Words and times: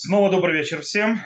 Снова 0.00 0.30
добрый 0.30 0.56
вечер 0.56 0.80
всем. 0.82 1.20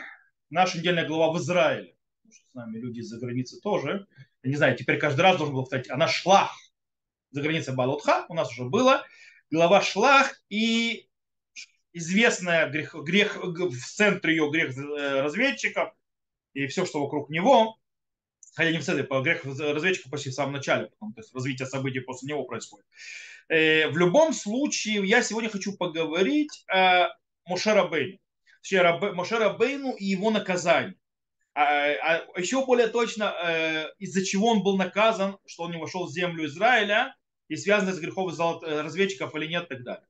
Наша 0.48 0.79
недельная 0.79 1.06
глава 1.06 1.30
в 1.34 1.37
Израиле. 1.37 1.95
Что 2.30 2.42
с 2.53 2.54
нами 2.54 2.79
люди 2.79 3.00
из-за 3.00 3.18
границы 3.18 3.60
тоже. 3.60 4.06
Я 4.43 4.48
не 4.48 4.56
знаю, 4.56 4.79
теперь 4.79 4.96
каждый 4.96 5.21
раз 5.21 5.37
должен 5.37 5.54
был 5.54 5.64
повторять. 5.64 5.91
Она 5.91 6.09
шла 6.09 6.50
за 7.32 7.43
границей 7.43 7.74
Балутха. 7.74 8.24
У 8.30 8.35
нас 8.35 8.50
уже 8.50 8.64
было. 8.64 9.04
Глава 9.50 9.82
шлах 9.82 10.40
и 10.48 11.06
известная 11.93 12.66
грех, 12.71 12.95
грех 12.95 13.36
в 13.45 13.77
центре 13.77 14.36
ее 14.36 14.50
грех 14.50 14.75
э, 14.75 15.20
разведчиков 15.20 15.93
и 16.54 16.66
все, 16.66 16.86
что 16.86 17.02
вокруг 17.02 17.29
него. 17.29 17.77
Хотя 18.54 18.73
не 18.73 18.79
в 18.79 18.84
центре, 18.84 19.04
по 19.04 19.20
грех 19.20 19.45
разведчиков 19.45 20.11
почти 20.11 20.30
в 20.30 20.34
самом 20.34 20.54
начале, 20.54 20.86
потом, 20.86 21.12
то 21.12 21.20
есть 21.20 21.34
развитие 21.34 21.68
событий 21.68 22.00
после 22.00 22.30
него 22.30 22.45
происходит. 22.45 22.86
Э, 23.50 23.89
в 23.89 23.98
любом 23.98 24.32
случае, 24.32 25.07
я 25.07 25.23
сегодня 25.23 25.50
хочу 25.50 25.77
поговорить 25.77 26.64
о 26.68 27.09
Мошера 27.45 27.86
Бейне 27.86 28.18
Моше 28.71 29.39
Рабейну 29.39 29.93
и 29.94 30.04
его 30.04 30.30
наказание. 30.30 30.96
А, 31.54 31.64
а 31.64 32.41
еще 32.41 32.64
более 32.64 32.89
точно, 32.89 33.34
э, 33.44 33.86
из-за 33.98 34.25
чего 34.25 34.48
он 34.48 34.62
был 34.62 34.77
наказан, 34.77 35.36
что 35.47 35.64
он 35.64 35.72
не 35.72 35.78
вошел 35.78 36.06
в 36.06 36.12
землю 36.12 36.47
Израиля, 36.47 37.14
и 37.48 37.56
связано 37.56 37.92
с 37.92 38.00
грехом 38.00 38.28
э, 38.30 38.80
разведчиков 38.80 39.34
или 39.34 39.47
нет, 39.47 39.64
и 39.64 39.69
так 39.69 39.83
далее. 39.83 40.06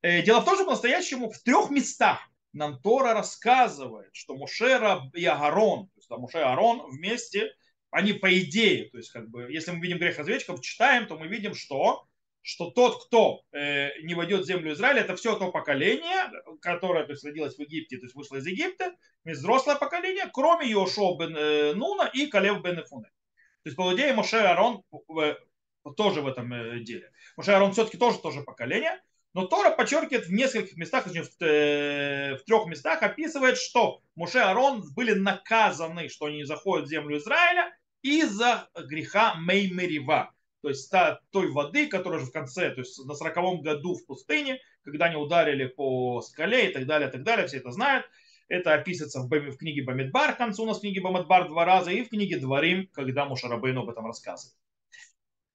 Э, 0.00 0.22
дело 0.22 0.40
в 0.40 0.44
том, 0.46 0.54
что 0.54 0.64
по-настоящему 0.64 1.30
в 1.30 1.38
трех 1.40 1.68
местах 1.70 2.20
нам 2.54 2.80
Тора 2.80 3.12
рассказывает, 3.12 4.08
что 4.14 4.34
Мушера 4.34 5.10
и 5.14 5.24
Агарон, 5.26 5.88
то 5.88 5.92
есть 5.96 6.10
Муше 6.10 6.38
и 6.38 6.40
Агарон 6.40 6.90
вместе, 6.90 7.52
они 7.90 8.14
по 8.14 8.32
идее, 8.38 8.88
то 8.90 8.98
есть 8.98 9.10
как 9.10 9.28
бы, 9.28 9.50
если 9.50 9.72
мы 9.72 9.80
видим 9.80 9.98
грех 9.98 10.18
разведчиков, 10.18 10.62
читаем, 10.62 11.06
то 11.06 11.18
мы 11.18 11.26
видим, 11.26 11.54
что 11.54 12.06
что 12.42 12.70
тот, 12.70 13.04
кто 13.06 13.42
э, 13.52 14.00
не 14.02 14.14
войдет 14.14 14.42
в 14.42 14.46
землю 14.46 14.72
Израиля, 14.72 15.00
это 15.00 15.16
все 15.16 15.36
то 15.36 15.50
поколение, 15.50 16.30
которое 16.60 17.04
то 17.04 17.12
есть, 17.12 17.24
родилось 17.24 17.56
в 17.56 17.60
Египте, 17.60 17.98
то 17.98 18.04
есть 18.04 18.14
вышло 18.14 18.36
из 18.36 18.46
Египта, 18.46 18.94
взрослое 19.24 19.76
поколение, 19.76 20.30
кроме 20.32 20.68
Йошо 20.70 21.16
бен 21.16 21.36
э, 21.36 21.74
Нуна 21.74 22.06
и 22.06 22.26
Калев 22.26 22.62
бен 22.62 22.80
Эфуне. 22.80 23.10
То 23.62 23.66
есть, 23.66 23.76
по 23.76 23.94
идее, 23.94 24.14
Моше 24.14 24.38
Арон 24.38 24.82
э, 25.20 25.34
тоже 25.96 26.22
в 26.22 26.26
этом 26.26 26.52
э, 26.52 26.80
деле. 26.80 27.10
Моше 27.36 27.52
Арон 27.52 27.72
все-таки 27.72 27.98
тоже, 27.98 28.18
тоже 28.18 28.42
поколение, 28.42 29.00
но 29.34 29.46
Тора 29.46 29.70
подчеркивает 29.70 30.26
в 30.26 30.32
нескольких 30.32 30.76
местах, 30.76 31.04
точнее 31.04 31.24
в, 31.24 31.42
э, 31.42 32.36
в 32.36 32.44
трех 32.44 32.66
местах, 32.66 33.02
описывает, 33.02 33.58
что 33.58 34.00
Моше 34.14 34.40
Арон 34.40 34.82
были 34.94 35.12
наказаны, 35.12 36.08
что 36.08 36.26
они 36.26 36.38
не 36.38 36.44
заходят 36.44 36.86
в 36.86 36.90
землю 36.90 37.18
Израиля 37.18 37.76
из-за 38.02 38.68
греха 38.74 39.34
Меймерива 39.34 40.32
то 40.60 40.68
есть 40.68 40.90
та, 40.90 41.20
той 41.30 41.50
воды, 41.50 41.86
которая 41.86 42.20
же 42.20 42.26
в 42.26 42.32
конце, 42.32 42.70
то 42.70 42.80
есть 42.80 42.98
на 43.04 43.14
сороковом 43.14 43.60
году 43.60 43.94
в 43.94 44.06
пустыне, 44.06 44.60
когда 44.84 45.06
они 45.06 45.16
ударили 45.16 45.66
по 45.66 46.20
скале 46.22 46.70
и 46.70 46.72
так 46.72 46.86
далее, 46.86 47.08
и 47.08 47.12
так 47.12 47.22
далее, 47.22 47.46
все 47.46 47.58
это 47.58 47.70
знают. 47.70 48.06
Это 48.48 48.72
описывается 48.72 49.20
в, 49.20 49.28
в 49.28 49.56
книге 49.58 49.82
Бамидбар, 49.82 50.34
к 50.34 50.38
концу 50.38 50.62
у 50.62 50.66
нас 50.66 50.78
в 50.78 50.80
книге 50.80 51.02
Бамидбар 51.02 51.48
два 51.48 51.64
раза, 51.64 51.90
и 51.90 52.02
в 52.02 52.08
книге 52.08 52.38
Дворим, 52.38 52.88
когда 52.92 53.26
Мушарабейну 53.26 53.82
об 53.82 53.90
этом 53.90 54.06
рассказывает. 54.06 54.56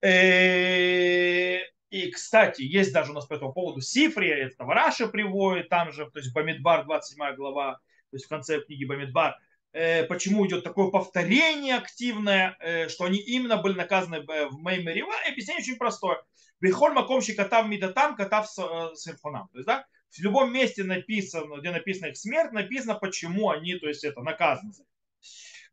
Э, 0.02 1.60
и, 1.90 2.12
кстати, 2.12 2.62
есть 2.62 2.94
даже 2.94 3.12
у 3.12 3.16
нас 3.16 3.26
по 3.26 3.34
этому 3.34 3.52
поводу 3.52 3.82
Сифрия, 3.82 4.36
это 4.36 4.64
Вараша 4.64 5.08
приводит, 5.08 5.70
там 5.70 5.92
же, 5.92 6.10
то 6.12 6.20
есть 6.20 6.34
Бамидбар, 6.34 6.86
27 6.86 7.36
глава, 7.36 7.80
то 8.12 8.16
есть 8.16 8.26
в 8.26 8.30
конце 8.30 8.62
книги 8.62 8.86
Бамидбар, 8.86 9.38
почему 9.74 10.46
идет 10.48 10.64
такое 10.64 10.90
повторение 10.90 11.76
активное, 11.76 12.56
э, 12.60 12.90
что 12.90 13.06
они 13.06 13.20
именно 13.20 13.58
были 13.58 13.76
наказаны 13.76 14.22
в 14.22 14.58
Меймерива. 14.60 15.14
И 15.26 15.32
объяснение 15.32 15.62
очень 15.62 15.78
простое. 15.78 16.24
Бихоль 16.62 16.94
макомщик 16.94 17.36
катав 17.36 17.68
мидатам, 17.68 18.16
катав 18.16 18.48
э, 18.58 18.96
симфонам. 18.96 19.50
То 19.50 19.58
есть, 19.58 19.68
да, 19.68 19.86
в 20.12 20.20
любом 20.20 20.54
месте 20.54 20.84
написано, 20.84 21.58
где 21.58 21.72
написано 21.72 22.08
их 22.08 22.18
смерть, 22.18 22.52
написано, 22.52 22.96
почему 22.96 23.50
они, 23.50 23.76
то 23.76 23.88
есть 23.88 24.04
это 24.04 24.22
наказаны. 24.22 24.74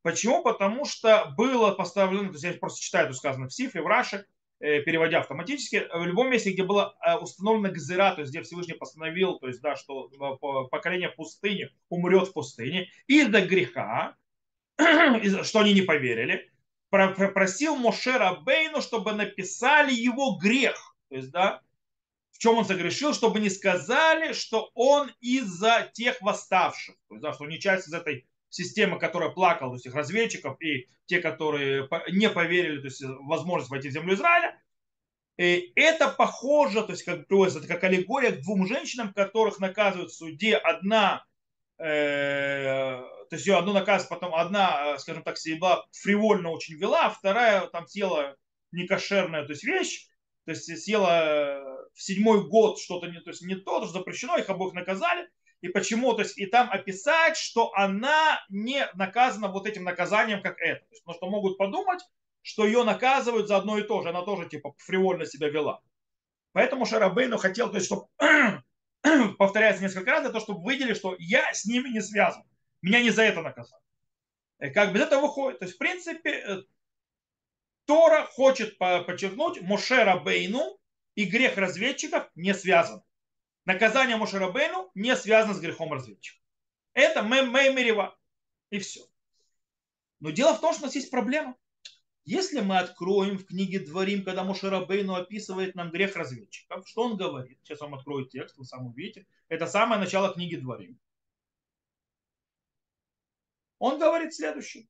Почему? 0.02 0.42
Потому 0.42 0.86
что 0.86 1.34
было 1.36 1.72
поставлено, 1.72 2.28
то 2.28 2.33
есть 2.33 2.44
я 2.44 2.52
просто 2.55 2.80
читаю, 2.80 3.06
это 3.06 3.14
сказано 3.14 3.48
в 3.48 3.52
Сифре, 3.52 3.83
в 3.83 3.86
Раше, 3.86 4.24
Э, 4.24 4.39
переводя 4.60 5.20
автоматически, 5.20 5.86
в 5.92 6.04
любом 6.04 6.30
месте, 6.30 6.52
где 6.52 6.62
было 6.62 6.94
э, 7.04 7.16
установлено 7.16 7.72
гзера, 7.72 8.14
то 8.14 8.20
есть 8.20 8.30
где 8.30 8.42
Всевышний 8.42 8.74
постановил, 8.74 9.38
то 9.38 9.48
есть, 9.48 9.60
да, 9.62 9.74
что 9.74 10.10
э, 10.10 10.68
поколение 10.70 11.08
пустыни 11.08 11.70
умрет 11.88 12.28
в 12.28 12.32
пустыне 12.34 12.90
из-за 13.06 13.40
греха, 13.40 14.16
что 14.76 15.60
они 15.60 15.72
не 15.72 15.82
поверили, 15.82 16.50
просил 16.90 17.76
Мошера 17.76 18.34
Бейну, 18.34 18.82
чтобы 18.82 19.12
написали 19.12 19.92
его 19.92 20.36
грех. 20.36 20.96
То 21.08 21.16
есть, 21.16 21.30
да, 21.30 21.62
в 22.32 22.38
чем 22.38 22.56
он 22.56 22.64
согрешил, 22.64 23.14
чтобы 23.14 23.40
не 23.40 23.50
сказали, 23.50 24.32
что 24.32 24.70
он 24.74 25.10
из-за 25.20 25.90
тех 25.92 26.20
восставших. 26.20 26.96
То 27.08 27.14
есть, 27.14 27.22
да, 27.22 27.32
что 27.32 27.44
он 27.44 27.50
не 27.50 27.60
часть 27.60 27.88
из 27.88 27.94
этой 27.94 28.27
система, 28.50 28.98
которая 28.98 29.30
плакала, 29.30 29.70
то 29.70 29.77
есть 29.77 29.86
их 29.86 29.94
разведчиков 29.94 30.61
и 30.61 30.88
те, 31.06 31.20
которые 31.20 31.88
не 32.11 32.28
поверили, 32.28 32.80
то 32.80 32.86
есть 32.86 33.02
возможность 33.02 33.70
войти 33.70 33.88
в 33.88 33.92
землю 33.92 34.14
Израиля, 34.14 34.61
и 35.40 35.72
это 35.74 36.08
похоже, 36.08 36.83
то 36.83 36.92
есть 36.92 37.05
как 37.05 37.20
это 37.20 37.66
как 37.66 37.84
аллегория 37.84 38.33
к 38.33 38.42
двум 38.42 38.66
женщинам, 38.66 39.14
которых 39.14 39.58
наказывают 39.58 40.10
в 40.10 40.14
суде. 40.14 40.55
Одна, 40.55 41.24
э, 41.78 43.00
то 43.30 43.36
есть 43.36 43.46
ее 43.46 43.56
одну 43.56 43.72
наказывают, 43.72 44.10
потом 44.10 44.34
одна, 44.34 44.98
скажем 44.98 45.22
так, 45.22 45.39
себя 45.39 45.83
фривольно 45.92 46.50
очень 46.50 46.77
вела, 46.77 47.06
а 47.06 47.10
вторая 47.10 47.66
там 47.68 47.86
съела 47.86 48.36
некошерная, 48.70 49.46
то 49.46 49.52
есть 49.52 49.64
вещь, 49.64 50.08
то 50.44 50.50
есть 50.50 50.66
съела 50.83 51.89
в 51.94 52.02
седьмой 52.02 52.46
год 52.46 52.78
что-то 52.78 53.06
не, 53.06 53.20
то 53.20 53.30
есть 53.30 53.40
не 53.40 53.55
то, 53.55 53.83
что 53.83 53.92
запрещено, 53.92 54.36
их 54.36 54.50
обоих 54.50 54.74
наказали, 54.74 55.27
и 55.60 55.68
почему, 55.68 56.14
то 56.14 56.22
есть 56.22 56.38
и 56.38 56.46
там 56.46 56.70
описать, 56.70 57.36
что 57.36 57.72
она 57.74 58.44
не 58.48 58.88
наказана 58.94 59.48
вот 59.48 59.66
этим 59.66 59.84
наказанием, 59.84 60.42
как 60.42 60.58
это. 60.60 60.80
То 60.80 60.90
есть, 60.90 61.04
потому 61.04 61.16
что 61.16 61.30
могут 61.30 61.58
подумать, 61.58 62.00
что 62.42 62.64
ее 62.64 62.82
наказывают 62.84 63.48
за 63.48 63.58
одно 63.58 63.78
и 63.78 63.82
то 63.82 64.02
же, 64.02 64.08
она 64.08 64.22
тоже 64.22 64.48
типа 64.48 64.74
фривольно 64.78 65.26
себя 65.26 65.48
вела. 65.48 65.82
Поэтому 66.52 66.86
Шарабейну 66.86 67.36
хотел, 67.36 67.68
то 67.68 67.76
есть, 67.76 67.86
чтобы 67.86 68.06
повторяется 69.38 69.82
несколько 69.82 70.10
раз, 70.10 70.22
для 70.22 70.30
того, 70.30 70.42
чтобы 70.42 70.64
выделили, 70.64 70.94
что 70.94 71.14
я 71.18 71.52
с 71.52 71.66
ними 71.66 71.90
не 71.90 72.00
связан. 72.00 72.42
Меня 72.80 73.02
не 73.02 73.10
за 73.10 73.22
это 73.22 73.42
наказали. 73.42 73.82
Как 74.74 74.92
без 74.92 75.02
этого 75.02 75.22
выходит. 75.22 75.58
То 75.58 75.66
есть, 75.66 75.77
в 75.77 75.78
принципе, 75.78 76.30
э, 76.30 76.62
Тора 77.84 78.24
хочет 78.24 78.78
подчеркнуть, 78.78 79.60
Моше 79.60 80.04
Рабейну 80.04 80.78
и 81.14 81.24
грех 81.27 81.56
разведчиков 81.58 82.30
не 82.34 82.54
связан 82.54 83.02
наказание 83.73 84.17
Мошерабейну 84.17 84.91
не 84.95 85.14
связано 85.17 85.55
с 85.55 85.61
грехом 85.61 85.92
разведчика. 85.92 86.41
Это 86.92 87.23
Меймерева. 87.23 88.17
И 88.70 88.79
все. 88.79 89.03
Но 90.20 90.31
дело 90.31 90.55
в 90.55 90.61
том, 90.61 90.73
что 90.73 90.83
у 90.83 90.86
нас 90.86 90.95
есть 90.95 91.11
проблема. 91.11 91.57
Если 92.25 92.61
мы 92.61 92.79
откроем 92.79 93.39
в 93.39 93.47
книге 93.47 93.81
Дворим, 93.81 94.25
когда 94.25 94.45
Мошерабейну 94.45 95.14
описывает 95.14 95.75
нам 95.75 95.91
грех 95.91 96.17
разведчиков, 96.17 96.86
что 96.86 97.03
он 97.03 97.17
говорит? 97.17 97.58
Сейчас 97.63 97.81
вам 97.81 97.95
открою 97.95 98.27
текст, 98.27 98.57
вы 98.58 98.64
сам 98.64 98.86
увидите. 98.86 99.27
Это 99.48 99.67
самое 99.67 100.01
начало 100.01 100.33
книги 100.33 100.57
Дворим. 100.57 100.98
Он 103.79 103.98
говорит 103.98 104.35
следующее. 104.35 104.87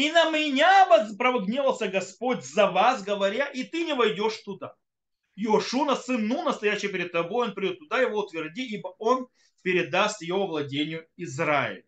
И 0.00 0.10
на 0.12 0.30
меня 0.30 0.86
прогневался 1.18 1.86
Господь 1.86 2.42
за 2.42 2.70
вас, 2.70 3.02
говоря, 3.02 3.44
и 3.48 3.64
ты 3.64 3.84
не 3.84 3.94
войдешь 3.94 4.38
туда. 4.38 4.74
Йошуна, 5.34 5.94
сын 5.94 6.26
Ну, 6.26 6.42
настоящий 6.42 6.88
перед 6.88 7.12
тобой, 7.12 7.48
он 7.48 7.54
придет 7.54 7.80
туда, 7.80 8.00
его 8.00 8.20
утверди, 8.20 8.62
ибо 8.62 8.94
он 8.98 9.28
передаст 9.60 10.22
его 10.22 10.46
владению 10.46 11.06
Израиля. 11.18 11.84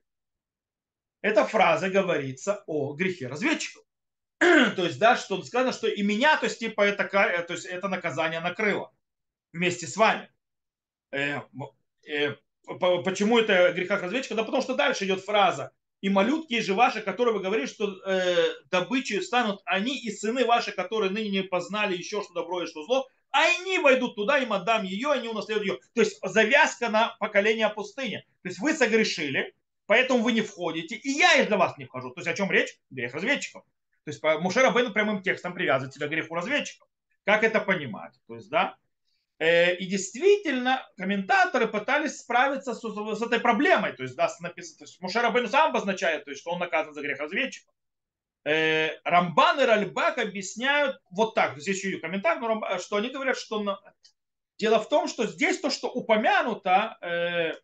Эта 1.22 1.46
фраза 1.46 1.88
говорится 1.88 2.62
о 2.66 2.92
грехе 2.92 3.28
разведчиков. 3.28 3.82
то 4.40 4.84
есть, 4.84 4.98
да, 4.98 5.16
что 5.16 5.42
сказано, 5.42 5.72
что 5.72 5.88
и 5.88 6.02
меня, 6.02 6.36
то 6.36 6.44
есть, 6.44 6.58
типа, 6.58 6.82
это, 6.82 7.04
то 7.44 7.54
есть, 7.54 7.64
это 7.64 7.88
наказание 7.88 8.40
накрыло 8.40 8.92
вместе 9.54 9.86
с 9.86 9.96
вами. 9.96 10.30
Э, 11.12 11.40
э, 12.06 12.36
почему 12.66 13.38
это 13.38 13.72
греха 13.72 13.96
разведчика? 13.96 14.34
Да 14.34 14.44
потому 14.44 14.62
что 14.62 14.74
дальше 14.74 15.06
идет 15.06 15.24
фраза 15.24 15.72
и 16.02 16.08
малютки 16.08 16.60
же 16.60 16.74
ваши, 16.74 17.00
которые 17.00 17.32
вы 17.32 17.40
говорите, 17.40 17.72
что 17.72 17.96
э, 18.04 18.48
добычей 18.70 19.22
станут 19.22 19.62
они 19.64 19.96
и 19.96 20.10
сыны 20.10 20.44
ваши, 20.44 20.72
которые 20.72 21.10
ныне 21.10 21.30
не 21.30 21.42
познали 21.42 21.96
еще, 21.96 22.22
что 22.22 22.34
добро 22.34 22.62
и 22.62 22.66
что 22.66 22.84
зло, 22.84 23.06
они 23.30 23.78
войдут 23.78 24.16
туда, 24.16 24.38
им 24.38 24.52
отдам 24.52 24.82
ее, 24.82 25.12
они 25.12 25.28
унаследуют 25.28 25.66
ее. 25.66 25.78
То 25.94 26.00
есть 26.02 26.18
завязка 26.22 26.88
на 26.88 27.16
поколение 27.20 27.68
пустыни. 27.70 28.26
То 28.42 28.48
есть 28.48 28.58
вы 28.58 28.74
согрешили, 28.74 29.54
поэтому 29.86 30.22
вы 30.22 30.32
не 30.32 30.42
входите, 30.42 30.96
и 30.96 31.08
я 31.08 31.40
из-за 31.40 31.56
вас 31.56 31.78
не 31.78 31.84
вхожу. 31.84 32.10
То 32.10 32.20
есть 32.20 32.28
о 32.28 32.34
чем 32.34 32.50
речь? 32.50 32.76
Грех 32.90 33.14
разведчиков. 33.14 33.62
То 34.04 34.10
есть 34.10 34.20
Мушера 34.40 34.72
Бен 34.72 34.92
прямым 34.92 35.22
текстом 35.22 35.54
привязывает 35.54 35.94
себя 35.94 36.08
к 36.08 36.10
греху 36.10 36.34
разведчиков. 36.34 36.88
Как 37.24 37.44
это 37.44 37.60
понимать? 37.60 38.12
То 38.26 38.34
есть, 38.34 38.50
да, 38.50 38.76
Э, 38.81 38.81
и 39.44 39.86
действительно, 39.86 40.86
комментаторы 40.96 41.66
пытались 41.66 42.18
справиться 42.18 42.74
с, 42.74 42.80
с 42.80 43.22
этой 43.22 43.40
проблемой. 43.40 43.92
То 43.92 44.02
есть, 44.02 44.14
да, 44.14 44.30
написано, 44.40 44.78
то 44.78 44.84
есть 44.84 45.00
Мушер 45.00 45.22
Рабейну 45.22 45.48
сам 45.48 45.70
обозначает, 45.70 46.24
то 46.24 46.30
есть, 46.30 46.42
что 46.42 46.50
он 46.50 46.60
наказан 46.60 46.94
за 46.94 47.02
грех 47.02 47.18
разведчика. 47.18 47.72
Э, 48.44 48.98
Рамбан 49.04 49.60
и 49.60 49.64
Ральбак 49.64 50.18
объясняют 50.18 51.00
вот 51.10 51.34
так. 51.34 51.58
Здесь 51.58 51.78
еще 51.78 51.96
и 51.96 52.00
комментарий, 52.00 52.78
что 52.78 52.96
они 52.96 53.08
говорят, 53.10 53.36
что 53.36 53.78
Дело 54.58 54.78
в 54.78 54.88
том, 54.88 55.08
что 55.08 55.26
здесь 55.26 55.58
то, 55.58 55.70
что 55.70 55.88
упомянуто, 55.88 56.96
э, 57.00 57.54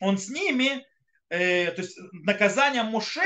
он 0.00 0.16
с 0.16 0.30
ними, 0.30 0.86
э, 1.30 1.70
то 1.70 1.82
есть 1.82 1.98
наказание 2.12 2.82
Муше 2.82 3.22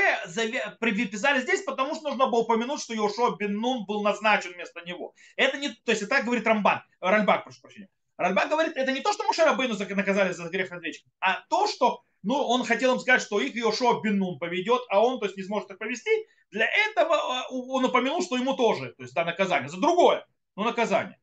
приписали 0.79 1.41
здесь, 1.41 1.63
потому 1.63 1.95
что 1.95 2.09
нужно 2.09 2.27
было 2.27 2.41
упомянуть, 2.41 2.81
что 2.81 2.93
Йошуа 2.93 3.35
бен 3.37 3.53
Нун 3.59 3.85
был 3.85 4.03
назначен 4.03 4.53
вместо 4.53 4.81
него. 4.85 5.13
Это 5.35 5.57
не, 5.57 5.69
то 5.69 5.91
есть 5.91 6.01
это 6.01 6.11
так 6.11 6.25
говорит 6.25 6.47
Рамбан, 6.47 6.83
Ральбак, 7.01 7.43
прошу 7.43 7.61
прощения. 7.61 7.89
Ральбак 8.17 8.49
говорит, 8.49 8.77
это 8.77 8.91
не 8.93 9.01
то, 9.01 9.11
что 9.11 9.25
Муше 9.25 9.43
Рабыну 9.43 9.75
наказали 9.77 10.31
за 10.31 10.47
грех 10.49 10.71
разведчиков, 10.71 11.11
а 11.19 11.41
то, 11.49 11.67
что 11.67 12.03
ну, 12.23 12.35
он 12.35 12.63
хотел 12.63 12.93
им 12.93 12.99
сказать, 12.99 13.21
что 13.21 13.39
их 13.39 13.55
Йошуа 13.55 14.01
бен 14.01 14.17
Нун 14.17 14.39
поведет, 14.39 14.81
а 14.89 15.05
он, 15.05 15.19
то 15.19 15.25
есть, 15.25 15.37
не 15.37 15.43
сможет 15.43 15.69
их 15.69 15.77
повести. 15.77 16.09
Для 16.49 16.65
этого 16.65 17.15
а, 17.15 17.47
он 17.49 17.85
упомянул, 17.85 18.23
что 18.23 18.35
ему 18.35 18.55
тоже, 18.55 18.93
то 18.93 19.03
есть, 19.03 19.13
да, 19.13 19.25
наказание. 19.25 19.69
За 19.69 19.77
другое, 19.77 20.25
но 20.55 20.63
наказание. 20.63 21.19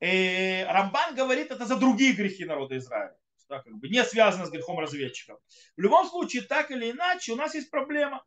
И 0.00 0.66
Рамбан 0.68 1.14
говорит, 1.14 1.52
это 1.52 1.64
за 1.64 1.76
другие 1.76 2.12
грехи 2.12 2.44
народа 2.44 2.76
Израиля 2.78 3.14
да, 3.50 3.60
как 3.60 3.74
бы 3.74 3.88
не 3.88 4.02
связано 4.04 4.46
с 4.46 4.50
грехом 4.50 4.78
разведчиков. 4.78 5.38
В 5.76 5.80
любом 5.80 6.08
случае, 6.08 6.42
так 6.42 6.70
или 6.70 6.92
иначе, 6.92 7.32
у 7.32 7.36
нас 7.36 7.54
есть 7.54 7.70
проблема. 7.70 8.24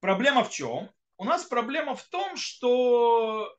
Проблема 0.00 0.42
в 0.42 0.50
чем? 0.50 0.90
У 1.18 1.24
нас 1.24 1.44
проблема 1.44 1.94
в 1.94 2.02
том, 2.04 2.36
что 2.36 3.54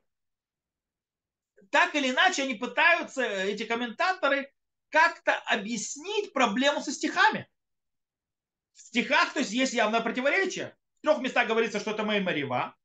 так 1.70 1.94
или 1.94 2.10
иначе 2.10 2.44
они 2.44 2.56
пытаются, 2.56 3.24
эти 3.24 3.66
комментаторы, 3.66 4.52
как-то 4.90 5.36
объяснить 5.46 6.34
проблему 6.34 6.82
со 6.82 6.92
стихами. 6.92 7.48
В 8.74 8.82
стихах, 8.82 9.34
то 9.34 9.40
есть, 9.40 9.52
есть 9.52 9.74
явное 9.74 10.02
противоречие. 10.02 10.76
В 11.00 11.02
трех 11.04 11.20
местах 11.20 11.48
говорится, 11.48 11.80
что 11.80 11.92
это 11.92 12.04
Мэй 12.04 12.22
Марива. 12.22 12.76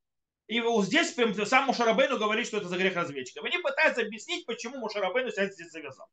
И 0.47 0.61
вот 0.61 0.85
здесь 0.85 1.13
прям 1.13 1.35
сам 1.47 1.67
Мушарабейну 1.67 2.19
говорит, 2.19 2.47
что 2.47 2.59
это 2.59 2.69
за 2.69 2.77
грех 2.77 2.97
разведчиков. 2.97 3.45
Они 3.45 3.57
пытаются 3.59 4.03
объяснить, 4.03 4.45
почему 4.45 4.79
Мушарабейну 4.79 5.31
себя 5.31 5.49
здесь 5.49 5.71
завязал. 5.71 6.07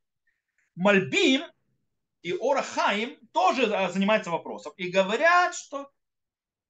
Мальбим 0.75 1.43
и 2.21 2.33
Орахаим 2.33 3.17
тоже 3.31 3.67
занимаются 3.91 4.31
вопросом. 4.31 4.73
И 4.77 4.89
говорят, 4.89 5.55
что 5.55 5.89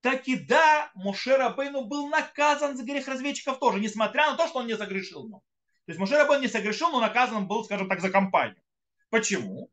таки 0.02 0.36
да, 0.38 0.92
Моше 0.96 1.36
Рабейну 1.38 1.86
был 1.86 2.08
наказан 2.08 2.76
за 2.76 2.84
грех 2.84 3.08
разведчиков 3.08 3.60
тоже, 3.60 3.80
несмотря 3.80 4.32
на 4.32 4.38
то, 4.38 4.48
что 4.48 4.60
он 4.60 4.68
не 4.68 4.78
согрешил. 4.78 5.28
Но. 5.28 5.40
То 5.86 5.92
есть 5.92 6.00
Моше 6.00 6.18
Рабейну 6.18 6.44
не 6.44 6.48
согрешил, 6.48 6.92
но 6.92 7.00
наказан 7.00 7.48
был, 7.48 7.64
скажем 7.64 7.90
так, 7.90 8.02
за 8.02 8.10
компанию. 8.10 8.62
Почему? 9.10 9.70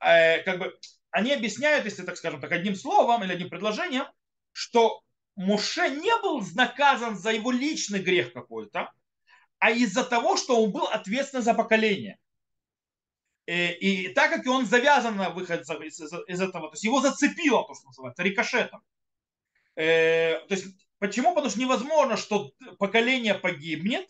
Э, 0.00 0.42
как 0.42 0.58
бы 0.58 0.78
они 1.10 1.32
объясняют, 1.32 1.84
если 1.84 2.02
так 2.02 2.16
скажем 2.16 2.40
так, 2.40 2.52
одним 2.52 2.74
словом 2.74 3.22
или 3.24 3.32
одним 3.32 3.50
предложением, 3.50 4.06
что 4.52 5.02
Моше 5.36 5.90
не 5.90 6.14
был 6.22 6.42
наказан 6.54 7.16
за 7.16 7.32
его 7.32 7.50
личный 7.50 8.00
грех 8.00 8.32
какой-то, 8.32 8.92
а 9.58 9.70
из-за 9.70 10.04
того, 10.04 10.36
что 10.36 10.62
он 10.62 10.72
был 10.72 10.84
ответственен 10.84 11.42
за 11.42 11.54
поколение. 11.54 12.18
Э, 13.50 13.72
и 13.72 14.10
так 14.10 14.30
как 14.30 14.46
он 14.46 14.64
завязан 14.64 15.16
на 15.16 15.30
выход 15.30 15.62
из, 15.62 16.00
из 16.00 16.40
этого, 16.40 16.68
то 16.68 16.74
есть 16.74 16.84
его 16.84 17.00
зацепило, 17.00 17.66
то, 17.66 17.74
что 17.74 17.86
называется, 17.86 18.22
рикошетом. 18.22 18.80
Э, 19.74 20.38
то 20.46 20.54
есть 20.54 20.66
почему? 21.00 21.34
Потому 21.34 21.50
что 21.50 21.58
невозможно, 21.58 22.16
что 22.16 22.52
поколение 22.78 23.34
погибнет, 23.34 24.08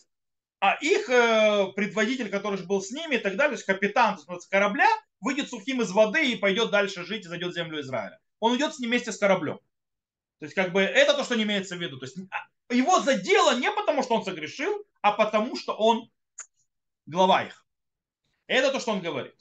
а 0.58 0.74
их 0.82 1.08
э, 1.08 1.72
предводитель, 1.74 2.28
который 2.28 2.62
был 2.66 2.82
с 2.82 2.90
ними 2.90 3.14
и 3.14 3.18
так 3.18 3.36
далее, 3.36 3.52
то 3.52 3.54
есть 3.54 3.64
капитан 3.64 4.18
то 4.18 4.34
есть 4.34 4.46
корабля, 4.48 4.88
выйдет 5.20 5.48
сухим 5.48 5.80
из 5.80 5.90
воды 5.90 6.32
и 6.32 6.36
пойдет 6.36 6.70
дальше 6.70 7.06
жить 7.06 7.24
и 7.24 7.28
зайдет 7.28 7.52
в 7.52 7.54
землю 7.54 7.80
Израиля. 7.80 8.20
Он 8.40 8.52
уйдет 8.52 8.74
с 8.74 8.78
ним 8.78 8.90
вместе 8.90 9.10
с 9.10 9.16
кораблем. 9.16 9.56
То 10.40 10.44
есть 10.44 10.54
как 10.54 10.70
бы 10.72 10.82
это 10.82 11.14
то, 11.14 11.24
что 11.24 11.34
не 11.34 11.44
имеется 11.44 11.76
в 11.76 11.80
виду. 11.80 11.96
То 11.98 12.04
есть 12.04 12.18
а, 12.30 12.74
его 12.74 13.00
задело 13.00 13.56
не 13.56 13.72
потому, 13.72 14.02
что 14.02 14.16
он 14.16 14.22
согрешил, 14.22 14.84
а 15.00 15.12
потому, 15.12 15.56
что 15.56 15.74
он 15.74 16.10
глава 17.06 17.44
их. 17.44 17.64
Это 18.50 18.72
то, 18.72 18.80
что 18.80 18.90
он 18.90 19.00
говорит. 19.00 19.36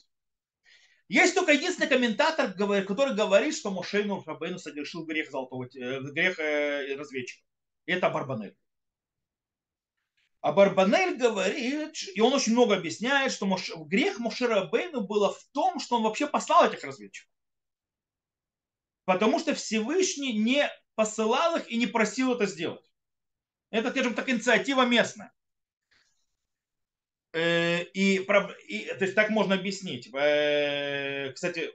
Есть 1.08 1.34
только 1.34 1.50
единственный 1.50 1.88
комментатор, 1.88 2.52
который 2.52 3.16
говорит, 3.16 3.56
что 3.56 3.72
Мошейну 3.72 4.22
Рабейну 4.24 4.60
согрешил 4.60 5.04
грех 5.04 5.32
золотого, 5.32 5.64
э, 5.64 6.00
грех 6.12 6.38
э, 6.38 6.94
разведчика. 6.94 7.42
Это 7.86 8.08
Барбанель. 8.08 8.56
А 10.42 10.52
Барбанель 10.52 11.16
говорит, 11.16 11.96
и 12.14 12.20
он 12.20 12.32
очень 12.34 12.52
много 12.52 12.76
объясняет, 12.76 13.32
что 13.32 13.48
грех 13.86 14.20
Мошерабейну 14.20 15.00
было 15.00 15.34
в 15.34 15.42
том, 15.50 15.80
что 15.80 15.96
он 15.96 16.04
вообще 16.04 16.28
послал 16.28 16.70
этих 16.70 16.84
разведчиков. 16.84 17.32
Потому 19.06 19.40
что 19.40 19.56
Всевышний 19.56 20.38
не 20.38 20.70
посылал 20.94 21.56
их 21.56 21.68
и 21.68 21.78
не 21.78 21.88
просил 21.88 22.34
это 22.34 22.46
сделать. 22.46 22.88
Это, 23.70 23.90
скажем 23.90 24.14
так, 24.14 24.28
инициатива 24.28 24.86
местная. 24.86 25.32
Э, 27.32 27.82
и, 27.82 28.16
и, 28.16 28.84
то 28.86 29.04
есть 29.04 29.14
так 29.14 29.30
можно 29.30 29.54
объяснить. 29.54 30.12
Э, 30.12 31.32
кстати, 31.32 31.70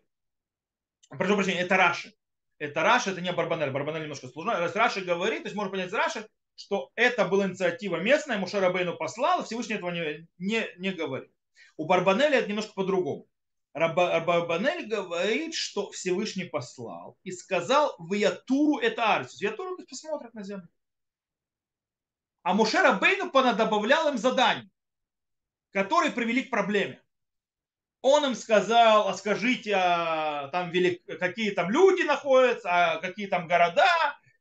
прошу 1.10 1.36
прощения, 1.36 1.62
это 1.62 1.78
Раши. 1.78 2.14
Это 2.58 2.84
Раши, 2.84 3.12
это 3.12 3.22
не 3.22 3.32
Барбанель. 3.32 3.72
Барбанель 3.72 4.04
немножко 4.04 4.28
сложно. 4.28 4.60
Раз 4.60 4.76
Раши 4.76 5.02
говорит, 5.02 5.44
то 5.44 5.48
есть 5.48 5.56
можно 5.56 5.72
понять 5.72 5.94
Раши, 5.94 6.28
что 6.56 6.92
это 6.96 7.26
была 7.26 7.48
инициатива 7.48 7.98
местная, 7.98 8.38
Мушара 8.38 8.72
Бейну 8.72 8.96
послал, 8.96 9.44
Всевышний 9.44 9.76
этого 9.76 9.92
не, 9.92 10.28
не, 10.38 10.68
не 10.78 10.92
говорит. 10.92 11.32
У 11.78 11.86
Барбанеля 11.86 12.40
это 12.40 12.50
немножко 12.50 12.74
по-другому. 12.74 13.28
Барбанель 13.74 14.88
говорит, 14.88 15.54
что 15.54 15.92
Всевышний 15.92 16.46
послал 16.46 17.18
и 17.24 17.32
сказал 17.32 17.94
в 18.00 18.14
Ятуру 18.14 18.80
это 18.80 19.16
Арсис. 19.16 19.42
Ятуру 19.42 19.78
посмотрят 19.86 20.34
на 20.34 20.44
землю. 20.44 20.70
А 22.44 22.54
Мушера 22.54 22.94
Бейну 22.94 23.30
добавлял 23.32 24.08
им 24.08 24.18
задание 24.18 24.70
которые 25.76 26.14
привели 26.14 26.42
к 26.44 26.50
проблеме. 26.50 27.02
Он 28.02 28.24
им 28.24 28.36
сказал, 28.36 29.10
а 29.10 29.14
скажите, 29.14 29.74
а 29.76 30.48
там 30.48 30.70
велик, 30.70 31.04
какие 31.20 31.52
там 31.52 31.70
люди 31.70 32.04
находятся, 32.04 32.70
а 32.72 32.98
какие 33.02 33.28
там 33.28 33.46
города 33.46 33.86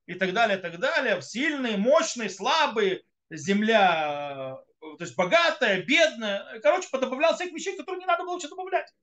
и 0.06 0.14
так 0.14 0.32
далее, 0.32 0.58
и 0.58 0.60
так 0.60 0.78
далее. 0.78 1.20
Сильные, 1.22 1.76
мощные, 1.76 2.30
слабые, 2.30 3.02
земля, 3.30 4.58
то 4.78 4.96
есть 5.00 5.16
богатая, 5.16 5.82
бедная. 5.82 6.60
Короче, 6.60 6.88
подобавлял 6.88 7.34
всех 7.34 7.50
вещей, 7.50 7.76
которые 7.76 7.98
не 7.98 8.06
надо 8.06 8.22
было 8.22 8.38
что 8.38 8.50
добавлять. 8.50 8.94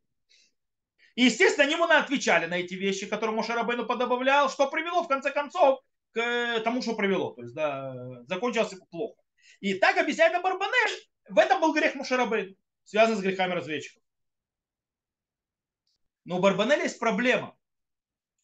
И, 1.15 1.23
естественно, 1.23 1.65
они 1.65 1.73
ему 1.73 1.83
отвечали 1.83 2.45
на 2.45 2.59
эти 2.59 2.75
вещи, 2.75 3.07
которые 3.07 3.35
Моше 3.35 3.53
Рабейну 3.53 3.85
подобавлял, 3.85 4.49
что 4.49 4.69
привело, 4.69 5.03
в 5.03 5.09
конце 5.09 5.31
концов, 5.31 5.81
к 6.13 6.61
тому, 6.63 6.81
что 6.81 6.95
привело. 6.95 7.31
То 7.31 7.41
есть, 7.41 7.53
да, 7.53 8.23
закончилось 8.27 8.73
плохо. 8.89 9.21
И 9.59 9.73
так 9.73 9.97
объясняет 9.97 10.41
Барбанеш, 10.41 11.11
в 11.31 11.37
этом 11.37 11.61
был 11.61 11.73
грех 11.73 11.95
Мушарабейн, 11.95 12.55
связан 12.83 13.17
с 13.17 13.21
грехами 13.21 13.53
разведчиков. 13.53 14.03
Но 16.25 16.37
у 16.37 16.39
Барбанеля 16.39 16.83
есть 16.83 16.99
проблема. 16.99 17.57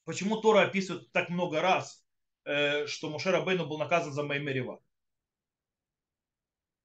Почему 0.04 0.38
Тора 0.38 0.62
описывает 0.62 1.12
так 1.12 1.30
много 1.30 1.62
раз, 1.62 2.06
э, 2.46 2.88
что 2.88 3.10
Мушарабейну 3.10 3.68
был 3.68 3.78
наказан 3.78 4.14
за 4.14 4.24
Маймерева? 4.24 4.82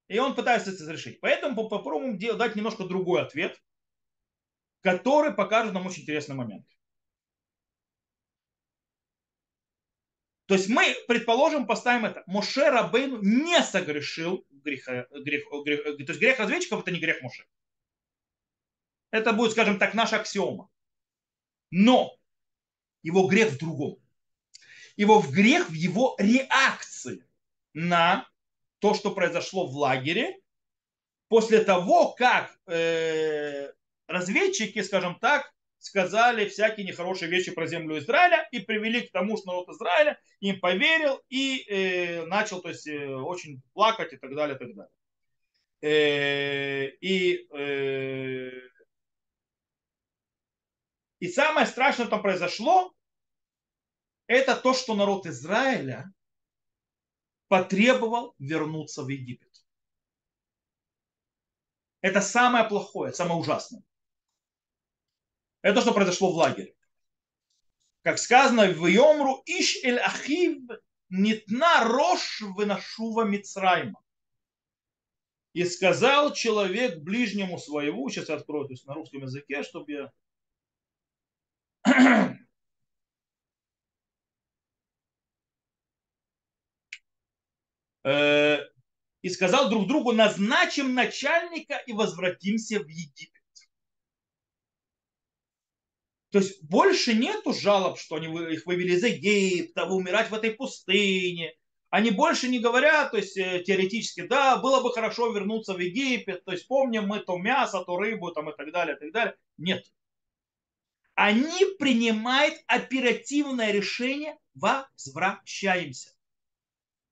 И 0.09 0.19
он 0.19 0.35
пытается 0.35 0.71
это 0.71 0.83
разрешить. 0.83 1.21
Поэтому 1.21 1.69
попробуем 1.69 2.19
дать 2.37 2.55
немножко 2.55 2.83
другой 2.83 3.21
ответ, 3.21 3.59
который 4.81 5.33
покажет 5.33 5.73
нам 5.73 5.87
очень 5.87 6.03
интересный 6.03 6.35
момент. 6.35 6.67
То 10.45 10.55
есть 10.55 10.67
мы, 10.67 10.95
предположим, 11.07 11.65
поставим 11.65 12.05
это. 12.05 12.23
Моше 12.27 12.69
Рабейну 12.69 13.19
не 13.21 13.61
согрешил 13.63 14.45
греха, 14.49 15.07
грех, 15.11 15.45
грех, 15.63 15.83
то 15.83 15.91
есть 15.91 16.19
грех 16.19 16.39
разведчиков 16.39 16.81
это 16.81 16.91
не 16.91 16.99
грех 16.99 17.21
Моше. 17.21 17.45
Это 19.11 19.31
будет, 19.31 19.51
скажем 19.51 19.79
так, 19.79 19.93
наша 19.93 20.17
аксиома. 20.17 20.69
Но 21.71 22.17
его 23.03 23.27
грех 23.27 23.51
в 23.51 23.57
другом. 23.57 23.99
Его 24.95 25.19
в 25.19 25.31
грех 25.31 25.69
в 25.69 25.73
его 25.73 26.15
реакции 26.19 27.25
на 27.73 28.27
то, 28.79 28.93
что 28.93 29.11
произошло 29.11 29.65
в 29.65 29.75
лагере, 29.75 30.39
после 31.29 31.63
того, 31.63 32.11
как 32.11 32.59
э, 32.67 33.71
разведчики, 34.07 34.81
скажем 34.81 35.17
так, 35.19 35.53
сказали 35.83 36.47
всякие 36.47 36.85
нехорошие 36.85 37.29
вещи 37.29 37.51
про 37.51 37.67
землю 37.67 37.97
Израиля 37.99 38.47
и 38.51 38.59
привели 38.59 39.01
к 39.01 39.11
тому, 39.11 39.35
что 39.35 39.47
народ 39.47 39.69
Израиля 39.69 40.17
им 40.39 40.61
поверил 40.61 41.21
и 41.27 41.65
э, 41.67 42.25
начал 42.25 42.61
то 42.61 42.69
есть, 42.69 42.87
э, 42.87 43.13
очень 43.13 43.61
плакать 43.73 44.13
и 44.13 44.17
так 44.17 44.33
далее, 44.33 44.55
и 44.55 44.59
так 44.59 44.73
далее. 44.73 44.91
Э, 45.81 46.87
и, 47.01 47.47
э, 47.53 48.51
и 51.19 51.27
самое 51.27 51.67
страшное, 51.67 52.05
что 52.05 52.11
там 52.11 52.21
произошло, 52.21 52.93
это 54.27 54.55
то, 54.55 54.73
что 54.73 54.95
народ 54.95 55.25
Израиля 55.25 56.05
потребовал 57.49 58.35
вернуться 58.39 59.03
в 59.03 59.09
Египет. 59.09 59.51
Это 61.99 62.21
самое 62.21 62.63
плохое, 62.69 63.11
самое 63.11 63.37
ужасное. 63.37 63.83
Это 65.63 65.75
то, 65.75 65.81
что 65.81 65.93
произошло 65.93 66.31
в 66.31 66.35
лагере. 66.35 66.75
Как 68.03 68.19
сказано 68.19 68.67
в 68.67 68.85
Йомру, 68.85 69.41
Иш 69.45 69.81
эль 69.83 69.97
Ахив 69.97 70.59
нитна 71.09 71.85
рош 71.85 72.41
выношува 72.41 73.23
Мицрайма. 73.23 74.03
И 75.53 75.63
сказал 75.63 76.33
человек 76.33 76.99
ближнему 76.99 77.57
своему, 77.57 78.09
сейчас 78.09 78.27
я 78.27 78.35
открою 78.35 78.65
то 78.65 78.73
есть 78.73 78.85
на 78.85 78.93
русском 78.93 79.21
языке, 79.21 79.63
чтобы 79.63 79.91
я... 79.91 80.11
Э, 88.05 88.57
и 89.21 89.29
сказал 89.29 89.69
друг 89.69 89.87
другу, 89.87 90.11
назначим 90.11 90.93
начальника 90.93 91.77
и 91.87 91.93
возвратимся 91.93 92.79
в 92.79 92.87
Египет. 92.89 93.32
То 96.33 96.39
есть 96.39 96.63
больше 96.63 97.13
нету 97.13 97.53
жалоб, 97.53 97.99
что 97.99 98.15
они 98.15 98.25
их 98.51 98.65
вывели 98.65 98.93
из 98.93 99.03
Египта, 99.03 99.85
умирать 99.85 100.31
в 100.31 100.33
этой 100.33 100.49
пустыне. 100.49 101.53
Они 101.91 102.09
больше 102.09 102.47
не 102.47 102.57
говорят, 102.57 103.11
то 103.11 103.17
есть 103.17 103.37
э, 103.37 103.61
теоретически, 103.63 104.25
да, 104.25 104.57
было 104.57 104.81
бы 104.81 104.91
хорошо 104.91 105.31
вернуться 105.31 105.75
в 105.75 105.79
Египет, 105.79 106.43
то 106.43 106.51
есть 106.51 106.67
помним 106.67 107.05
мы 107.05 107.19
то 107.19 107.37
мясо, 107.37 107.83
то 107.85 107.97
рыбу 107.97 108.31
там 108.31 108.49
и 108.49 108.57
так 108.57 108.71
далее, 108.71 108.95
и 108.95 108.99
так 108.99 109.11
далее. 109.11 109.35
Нет. 109.57 109.93
Они 111.13 111.65
принимают 111.77 112.55
оперативное 112.65 113.71
решение, 113.71 114.35
возвращаемся. 114.55 116.15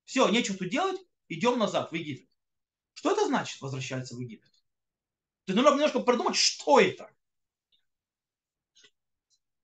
Все, 0.04 0.28
нечего 0.30 0.58
тут 0.58 0.70
делать, 0.70 1.00
идем 1.30 1.60
назад 1.60 1.92
в 1.92 1.94
Египет. 1.94 2.28
Что 2.96 3.12
это 3.12 3.28
значит, 3.28 3.62
возвращаться 3.62 4.16
в 4.16 4.20
Египет? 4.20 4.50
Есть 5.46 5.62
нужно 5.62 5.76
немножко 5.76 6.00
продумать, 6.00 6.38
что 6.38 6.80
это. 6.80 7.14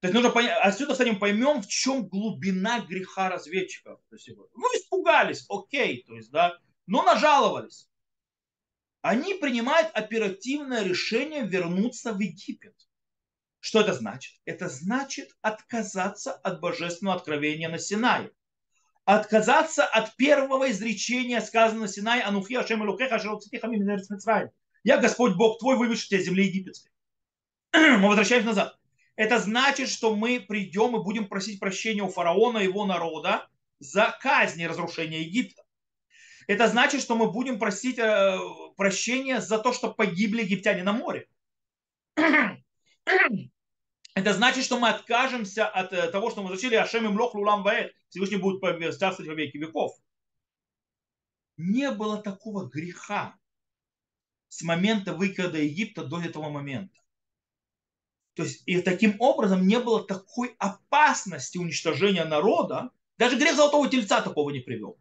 То 0.07 0.11
есть 0.11 0.23
нужно 0.23 0.29
понять, 0.29 0.57
отсюда, 0.61 0.93
кстати, 0.93 1.09
мы 1.09 1.19
поймем, 1.19 1.61
в 1.61 1.67
чем 1.67 2.07
глубина 2.07 2.79
греха 2.79 3.27
разведчиков. 3.27 3.99
То 4.09 4.15
есть, 4.15 4.29
ну, 4.29 4.65
испугались, 4.73 5.45
окей, 5.49 6.05
то 6.07 6.15
есть, 6.15 6.31
да, 6.31 6.57
но 6.85 7.03
нажаловались. 7.03 7.89
Они 9.01 9.33
принимают 9.33 9.91
оперативное 9.93 10.83
решение 10.83 11.45
вернуться 11.45 12.13
в 12.13 12.19
Египет. 12.19 12.73
Что 13.59 13.81
это 13.81 13.93
значит? 13.93 14.35
Это 14.45 14.69
значит 14.69 15.31
отказаться 15.41 16.31
от 16.31 16.61
божественного 16.61 17.17
откровения 17.17 17.67
на 17.67 17.77
Синае. 17.77 18.31
Отказаться 19.03 19.85
от 19.85 20.15
первого 20.15 20.71
изречения, 20.71 21.41
сказанного 21.41 21.83
на 21.83 21.91
Синае, 21.91 22.23
Анухи 22.23 22.53
Ашем 22.53 22.81
Элукеха 22.81 23.19
Я 24.85 24.97
Господь 24.99 25.35
Бог 25.35 25.59
твой, 25.59 25.75
вывешу 25.75 26.07
тебя 26.07 26.21
из 26.21 26.25
земли 26.25 26.45
египетской. 26.45 26.91
Мы 27.73 28.07
возвращаемся 28.07 28.47
назад. 28.47 28.77
Это 29.17 29.39
значит, 29.39 29.89
что 29.89 30.15
мы 30.15 30.39
придем 30.39 30.95
и 30.95 31.03
будем 31.03 31.27
просить 31.27 31.59
прощения 31.59 32.03
у 32.03 32.09
фараона 32.09 32.59
и 32.59 32.65
его 32.65 32.85
народа 32.85 33.49
за 33.79 34.15
казнь 34.21 34.61
и 34.61 34.67
разрушение 34.67 35.23
Египта. 35.23 35.63
Это 36.45 36.67
значит, 36.67 37.01
что 37.01 37.15
мы 37.15 37.31
будем 37.31 37.59
просить 37.59 37.97
э, 37.97 38.37
прощения 38.77 39.41
за 39.41 39.57
то, 39.57 39.73
что 39.73 39.91
погибли 39.91 40.43
египтяне 40.43 40.83
на 40.83 40.93
море. 40.93 41.27
Это 44.13 44.33
значит, 44.33 44.63
что 44.63 44.79
мы 44.79 44.89
откажемся 44.89 45.67
от 45.67 45.91
э, 45.93 46.09
того, 46.11 46.29
что 46.29 46.43
мы 46.43 46.55
зачили 46.55 46.75
Ашем 46.75 47.05
им 47.05 47.19
лох 47.19 47.33
лулам 47.33 47.63
ваэт. 47.63 47.93
Всевышний 48.09 48.37
будет 48.37 48.61
царствовать 48.97 49.27
во 49.27 49.33
веки 49.33 49.57
веков. 49.57 49.97
Не 51.57 51.89
было 51.89 52.21
такого 52.21 52.67
греха 52.69 53.35
с 54.47 54.61
момента 54.61 55.13
выхода 55.13 55.57
Египта 55.57 56.05
до 56.05 56.21
этого 56.21 56.49
момента. 56.49 56.97
То 58.37 58.43
есть 58.43 58.61
и 58.67 58.79
таким 58.83 59.19
образом 59.19 59.65
не 59.65 59.79
было 59.79 60.05
такой 60.05 60.55
опасности 60.59 61.57
уничтожения 61.57 62.23
народа. 62.23 62.91
Даже 63.17 63.35
грех 63.35 63.55
золотого 63.55 63.89
тельца 63.89 64.21
такого 64.21 64.51
не 64.51 64.59
привел. 64.59 64.99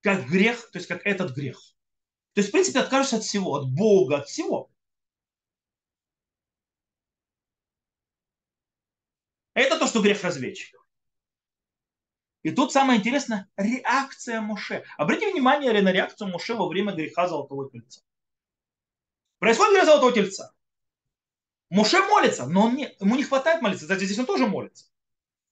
Как 0.00 0.28
грех, 0.28 0.70
то 0.70 0.78
есть 0.78 0.86
как 0.86 1.04
этот 1.04 1.34
грех. 1.34 1.58
То 2.34 2.40
есть, 2.40 2.50
в 2.50 2.52
принципе, 2.52 2.78
откажешься 2.78 3.16
от 3.16 3.24
всего, 3.24 3.52
от 3.56 3.68
Бога, 3.74 4.18
от 4.18 4.28
всего. 4.28 4.70
Это 9.54 9.76
то, 9.76 9.88
что 9.88 10.00
грех 10.00 10.22
разведчиков. 10.22 10.86
И 12.44 12.52
тут 12.52 12.72
самое 12.72 13.00
интересное– 13.00 13.50
реакция 13.56 14.40
Моше. 14.40 14.84
Обратите 14.98 15.32
внимание 15.32 15.72
на 15.82 15.90
реакцию 15.90 16.28
Моше 16.28 16.54
во 16.54 16.68
время 16.68 16.92
греха 16.92 17.26
Золотого 17.26 17.68
Тельца. 17.68 18.02
Происходит 19.40 19.72
грех 19.72 19.86
Золотого 19.86 20.12
Тельца. 20.12 20.54
Моше 21.70 22.00
молится, 22.00 22.46
но 22.46 22.66
он 22.66 22.76
не, 22.76 22.94
ему 23.00 23.16
не 23.16 23.24
хватает 23.24 23.60
молиться. 23.60 23.84
Кстати, 23.84 24.04
здесь 24.04 24.18
он 24.18 24.26
тоже 24.26 24.46
молится. 24.46 24.86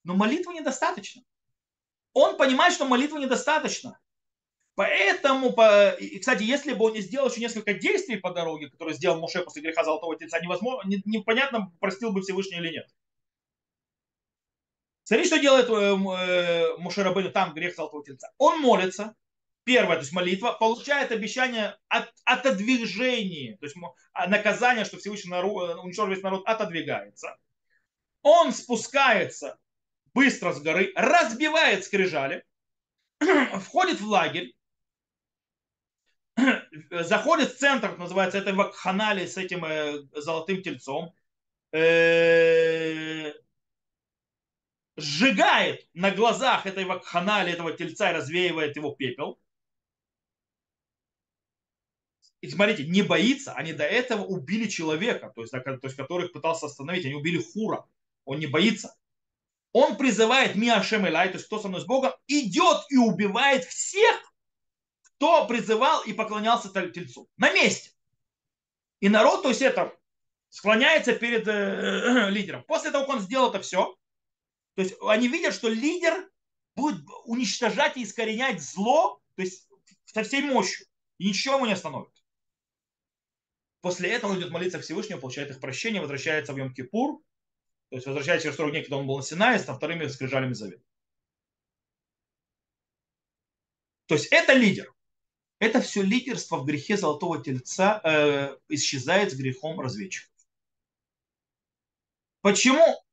Но 0.03 0.15
молитвы 0.15 0.53
недостаточно. 0.53 1.23
Он 2.13 2.37
понимает, 2.37 2.73
что 2.73 2.85
молитвы 2.85 3.19
недостаточно. 3.19 3.99
Поэтому, 4.73 5.53
по... 5.53 5.91
и, 5.91 6.19
кстати, 6.19 6.43
если 6.43 6.73
бы 6.73 6.85
он 6.85 6.93
не 6.93 7.01
сделал 7.01 7.29
еще 7.29 7.41
несколько 7.41 7.73
действий 7.73 8.17
по 8.17 8.31
дороге, 8.31 8.69
которые 8.69 8.95
сделал 8.95 9.19
Моше 9.19 9.43
после 9.43 9.61
греха 9.61 9.83
Золотого 9.83 10.15
Тельца, 10.15 10.39
невозможно, 10.39 10.87
не, 10.87 11.01
непонятно, 11.05 11.71
простил 11.79 12.11
бы 12.11 12.21
Всевышний 12.21 12.57
или 12.57 12.73
нет. 12.73 12.87
Смотри, 15.03 15.25
что 15.25 15.39
делает 15.39 15.69
э, 15.69 15.73
э, 15.73 16.77
Моше 16.77 17.01
Рабыну 17.01 17.31
там, 17.31 17.53
грех 17.53 17.75
Золотого 17.75 18.03
Тельца. 18.03 18.31
Он 18.37 18.59
молится, 18.59 19.15
Первое, 19.67 19.97
то 19.97 20.03
есть 20.03 20.13
молитва, 20.13 20.53
получает 20.53 21.11
обещание 21.11 21.77
от 21.89 22.09
отодвижения, 22.23 23.57
то 23.57 23.65
есть 23.65 23.75
а, 24.13 24.27
наказание, 24.27 24.85
что 24.85 24.95
Всевышний 24.95 25.29
народ, 25.29 25.83
уничтожил 25.83 26.13
весь 26.13 26.23
народ, 26.23 26.47
отодвигается. 26.47 27.35
Он 28.21 28.53
спускается 28.53 29.57
быстро 30.13 30.53
с 30.53 30.61
горы, 30.61 30.93
разбивает 30.95 31.83
скрижали, 31.83 32.45
входит 33.59 33.99
в 33.99 34.07
лагерь, 34.07 34.53
заходит 36.89 37.51
в 37.51 37.57
центр, 37.57 37.97
называется 37.97 38.37
это 38.37 38.53
вакханали 38.53 39.25
с 39.25 39.35
этим 39.35 39.65
э, 39.65 40.01
золотым 40.13 40.61
тельцом, 40.61 41.13
э, 41.73 43.33
сжигает 44.95 45.89
на 45.93 46.11
глазах 46.11 46.65
этой 46.65 46.85
вакханали, 46.85 47.51
этого 47.51 47.73
тельца 47.73 48.11
и 48.11 48.15
развеивает 48.15 48.77
его 48.77 48.91
пепел. 48.91 49.37
И 52.41 52.49
смотрите, 52.49 52.85
не 52.85 53.01
боится, 53.01 53.53
они 53.53 53.73
до 53.73 53.83
этого 53.83 54.23
убили 54.23 54.67
человека, 54.67 55.31
то 55.35 55.41
есть, 55.41 55.51
то 55.51 55.79
есть 55.81 55.95
которых 55.95 56.31
пытался 56.31 56.67
остановить, 56.67 57.05
они 57.05 57.15
убили 57.15 57.41
Хура. 57.41 57.85
Он 58.25 58.39
не 58.39 58.45
боится. 58.45 58.95
Он 59.71 59.97
призывает 59.97 60.55
Миашем 60.55 61.07
Элай, 61.07 61.29
то 61.29 61.35
есть 61.35 61.47
кто 61.47 61.59
со 61.59 61.67
мной 61.67 61.81
с 61.81 61.85
Богом, 61.85 62.11
идет 62.27 62.85
и 62.89 62.97
убивает 62.97 63.65
всех, 63.65 64.33
кто 65.01 65.47
призывал 65.47 66.03
и 66.03 66.13
поклонялся 66.13 66.69
тельцу. 66.69 67.27
На 67.37 67.51
месте. 67.51 67.91
И 68.99 69.09
народ, 69.09 69.43
то 69.43 69.49
есть 69.49 69.61
это, 69.61 69.95
склоняется 70.49 71.13
перед 71.13 71.47
э, 71.47 72.29
лидером. 72.29 72.63
После 72.63 72.91
того, 72.91 73.05
как 73.05 73.15
он 73.15 73.21
сделал 73.21 73.49
это 73.49 73.61
все, 73.61 73.95
то 74.75 74.81
есть 74.81 74.95
они 75.01 75.27
видят, 75.27 75.53
что 75.53 75.69
лидер 75.69 76.29
будет 76.75 77.03
уничтожать 77.25 77.97
и 77.97 78.03
искоренять 78.03 78.61
зло, 78.61 79.19
то 79.35 79.41
есть 79.41 79.67
со 80.05 80.23
всей 80.23 80.41
мощью. 80.41 80.85
И 81.17 81.29
ничего 81.29 81.55
ему 81.55 81.65
не 81.65 81.73
остановит. 81.73 82.16
После 83.81 84.09
этого 84.09 84.31
он 84.31 84.39
идет 84.39 84.51
молиться 84.51 84.79
Всевышнему, 84.79 85.21
получает 85.21 85.51
их 85.51 85.59
прощение, 85.59 86.01
возвращается 86.01 86.53
в 86.53 86.57
Йом-Кипур, 86.57 87.19
то 87.89 87.95
есть 87.95 88.05
возвращается 88.05 88.45
через 88.45 88.57
40 88.57 88.71
дней, 88.71 88.81
когда 88.83 88.97
он 88.97 89.07
был 89.07 89.17
на 89.17 89.23
Синае, 89.23 89.59
с 89.59 89.63
вторыми 89.63 90.07
скрижалями 90.07 90.53
завет. 90.53 90.81
То 94.07 94.15
есть 94.15 94.27
это 94.31 94.53
лидер. 94.53 94.93
Это 95.59 95.81
все 95.81 96.01
лидерство 96.01 96.57
в 96.57 96.65
грехе 96.65 96.97
золотого 96.97 97.41
тельца 97.43 97.99
э, 98.03 98.57
исчезает 98.69 99.31
с 99.31 99.35
грехом 99.35 99.79
разведчиков. 99.79 100.31
Почему? 102.41 103.03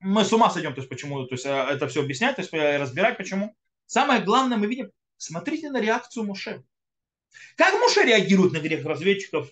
Мы 0.00 0.24
с 0.24 0.32
ума 0.32 0.50
сойдем, 0.50 0.74
то 0.74 0.80
есть 0.80 0.90
почему, 0.90 1.24
то 1.26 1.34
есть 1.34 1.46
э, 1.46 1.50
это 1.50 1.86
все 1.88 2.02
объяснять, 2.02 2.36
то 2.36 2.42
есть 2.42 2.52
э, 2.52 2.78
разбирать 2.78 3.16
почему. 3.16 3.56
Самое 3.86 4.22
главное 4.22 4.58
мы 4.58 4.66
видим, 4.66 4.90
смотрите 5.18 5.70
на 5.70 5.80
реакцию 5.80 6.24
Муше. 6.24 6.64
Как 7.56 7.74
Муше 7.74 8.02
реагирует 8.02 8.52
на 8.52 8.58
грех 8.58 8.84
разведчиков 8.84 9.50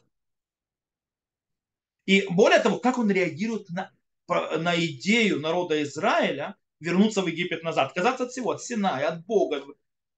и 2.07 2.27
более 2.29 2.61
того, 2.61 2.79
как 2.79 2.99
он 2.99 3.11
реагирует 3.11 3.69
на, 3.71 3.93
на 4.29 4.77
идею 4.85 5.41
народа 5.41 5.83
Израиля 5.83 6.57
вернуться 6.81 7.23
в 7.23 7.27
Египет 7.27 7.63
назад, 7.63 7.89
отказаться 7.89 8.25
от 8.25 8.33
всего, 8.33 8.51
от 8.51 8.63
Синая, 8.63 9.09
от 9.09 9.25
Бога 9.25 9.65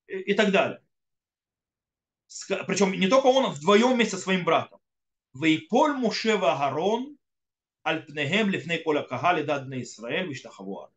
и, 0.06 0.34
так 0.34 0.50
далее. 0.50 0.80
Причем 2.66 2.92
не 2.92 3.08
только 3.08 3.26
он, 3.26 3.52
вдвоем 3.52 3.94
вместе 3.94 4.16
со 4.16 4.22
своим 4.22 4.44
братом. 4.44 4.80
Вейполь 5.34 5.92
Мушева 5.92 6.52
Агарон 6.52 7.18
Альпнегем 7.84 8.48
лифней 8.48 8.82
коля 8.82 9.02
кагали 9.02 9.42
дадны 9.42 9.82
Израиль 9.82 10.26
виштахаву 10.26 10.88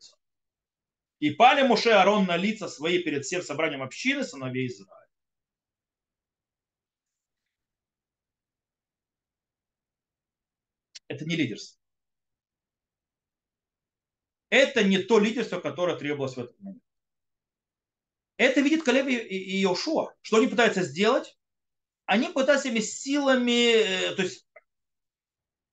И 1.19 1.31
пали 1.31 1.67
Муше 1.67 1.89
Арон 1.89 2.25
на 2.25 2.37
лица 2.37 2.69
свои 2.69 3.03
перед 3.03 3.25
всем 3.25 3.41
собранием 3.41 3.83
общины 3.83 4.23
сыновей 4.23 4.67
Израиля. 4.67 5.06
Это 11.07 11.25
не 11.25 11.35
лидерство. 11.35 11.79
Это 14.49 14.83
не 14.83 14.97
то 14.99 15.19
лидерство, 15.19 15.59
которое 15.59 15.97
требовалось 15.97 16.35
в 16.35 16.39
этот 16.39 16.59
момент. 16.59 16.83
Это 18.37 18.61
видит 18.61 18.83
Калеб 18.83 19.07
и 19.07 19.61
Иошуа. 19.63 20.13
Что 20.21 20.37
они 20.37 20.47
пытаются 20.47 20.83
сделать? 20.83 21.37
они 22.07 22.29
пытаются 22.29 22.69
всеми 22.69 22.79
силами, 22.79 24.15
то 24.15 24.23
есть 24.23 24.47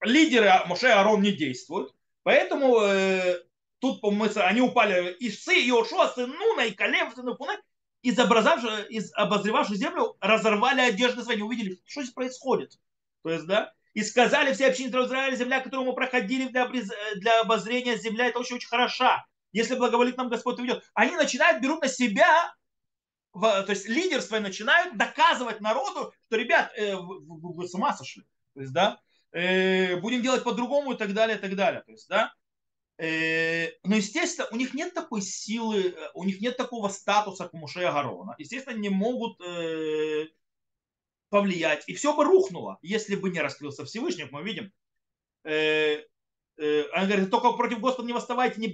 лидеры 0.02 0.50
Моше 0.66 0.88
и 0.88 0.90
Арон 0.90 1.22
не 1.22 1.32
действуют, 1.32 1.94
поэтому 2.24 2.80
э, 2.80 3.40
тут 3.78 4.00
они 4.36 4.60
упали 4.60 5.16
Ишцы, 5.20 5.54
Иошуа, 5.54 6.08
сын 6.08 6.28
Нуна, 6.28 6.66
и 6.66 6.72
Калев, 6.72 7.14
сын 7.14 7.34
Фуне, 7.36 7.58
из, 8.02 8.18
из 8.18 9.12
обозревавших 9.14 9.76
землю 9.76 10.16
разорвали 10.20 10.80
одежды 10.80 11.22
свои, 11.22 11.40
увидели, 11.40 11.80
что 11.86 12.02
здесь 12.02 12.12
происходит. 12.12 12.78
То 13.22 13.30
есть, 13.30 13.46
да, 13.46 13.72
и 13.94 14.02
сказали 14.02 14.52
все 14.52 14.66
общины 14.66 14.88
Израиля, 14.88 15.36
земля, 15.36 15.60
которую 15.60 15.86
мы 15.86 15.94
проходили 15.94 16.48
для, 16.48 16.68
для 16.68 17.40
обозрения, 17.40 17.96
земля, 17.96 18.26
это 18.26 18.40
очень-очень 18.40 18.68
хороша. 18.68 19.24
Если 19.52 19.76
благоволит 19.76 20.16
нам 20.16 20.28
Господь 20.28 20.58
уйдет. 20.58 20.84
Они 20.94 21.14
начинают, 21.14 21.62
берут 21.62 21.80
на 21.80 21.88
себя, 21.88 22.52
то 23.32 23.66
есть 23.68 23.88
лидерство 23.88 24.36
и 24.36 24.40
начинают 24.40 24.96
доказывать 24.96 25.60
народу, 25.60 26.12
что, 26.26 26.36
ребят, 26.36 26.72
э, 26.76 26.96
вы, 26.96 27.20
вы, 27.24 27.68
с 27.68 27.74
ума 27.74 27.92
сошли. 27.94 28.24
То 28.54 28.60
есть, 28.60 28.72
да, 28.72 29.00
э, 29.30 29.96
будем 29.96 30.22
делать 30.22 30.42
по-другому 30.42 30.92
и 30.92 30.96
так 30.96 31.14
далее, 31.14 31.38
и 31.38 31.40
так 31.40 31.54
далее. 31.54 31.82
То 31.82 31.92
есть, 31.92 32.08
да, 32.08 32.34
э, 32.98 33.70
но, 33.84 33.94
естественно, 33.94 34.48
у 34.50 34.56
них 34.56 34.74
нет 34.74 34.92
такой 34.92 35.22
силы, 35.22 35.94
э, 35.96 36.10
у 36.14 36.24
них 36.24 36.40
нет 36.40 36.56
такого 36.56 36.88
статуса, 36.88 37.44
как 37.44 37.54
у 37.54 37.58
Муше 37.58 37.84
Агарона. 37.84 38.34
Естественно, 38.38 38.76
не 38.76 38.88
могут 38.88 39.40
э, 39.40 40.26
повлиять. 41.34 41.82
И 41.88 41.94
все 41.94 42.14
бы 42.14 42.22
рухнуло, 42.22 42.78
если 42.80 43.16
бы 43.16 43.28
не 43.28 43.40
раскрылся 43.40 43.84
Всевышний, 43.84 44.28
мы 44.30 44.44
видим. 44.44 44.70
Э, 45.42 45.98
э, 46.58 46.84
он 46.94 47.08
говорит, 47.08 47.28
только 47.28 47.50
против 47.54 47.80
Господа 47.80 48.06
не 48.06 48.12
восставайте, 48.12 48.60
не 48.60 48.72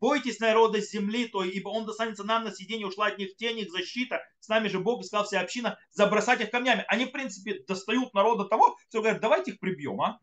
бойтесь 0.00 0.40
народа 0.40 0.80
земли, 0.80 1.28
то, 1.28 1.44
ибо 1.44 1.68
он 1.68 1.86
достанется 1.86 2.24
нам 2.24 2.42
на 2.42 2.50
сиденье, 2.50 2.88
ушла 2.88 3.06
от 3.06 3.18
них 3.18 3.36
тень, 3.36 3.60
их 3.60 3.70
защита. 3.70 4.24
С 4.40 4.48
нами 4.48 4.66
же 4.66 4.80
Бог 4.80 5.04
искал 5.04 5.22
вся 5.22 5.40
община, 5.40 5.78
забросать 5.92 6.40
их 6.40 6.50
камнями. 6.50 6.84
Они, 6.88 7.04
в 7.04 7.12
принципе, 7.12 7.62
достают 7.62 8.12
народа 8.12 8.44
того, 8.46 8.76
что 8.88 9.02
говорят, 9.02 9.20
давайте 9.20 9.52
их 9.52 9.60
прибьем, 9.60 10.00
а? 10.02 10.18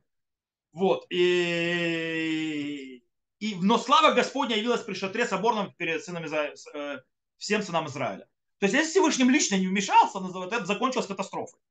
Вот. 0.74 1.06
И, 1.10 3.02
и, 3.40 3.56
но 3.62 3.78
слава 3.78 4.12
Господня 4.12 4.58
явилась 4.58 4.82
при 4.82 4.94
шатре 4.94 5.26
соборном 5.26 5.74
перед 5.78 6.04
сынами, 6.04 6.28
э, 6.76 7.02
всем 7.38 7.64
сынам 7.64 7.88
Израиля. 7.88 8.28
То 8.60 8.66
есть, 8.66 8.76
если 8.76 8.90
Всевышним 8.90 9.30
лично 9.30 9.56
не 9.56 9.68
вмешался, 9.68 10.20
это 10.20 10.66
закончилось 10.66 11.06
катастрофой. 11.06 11.62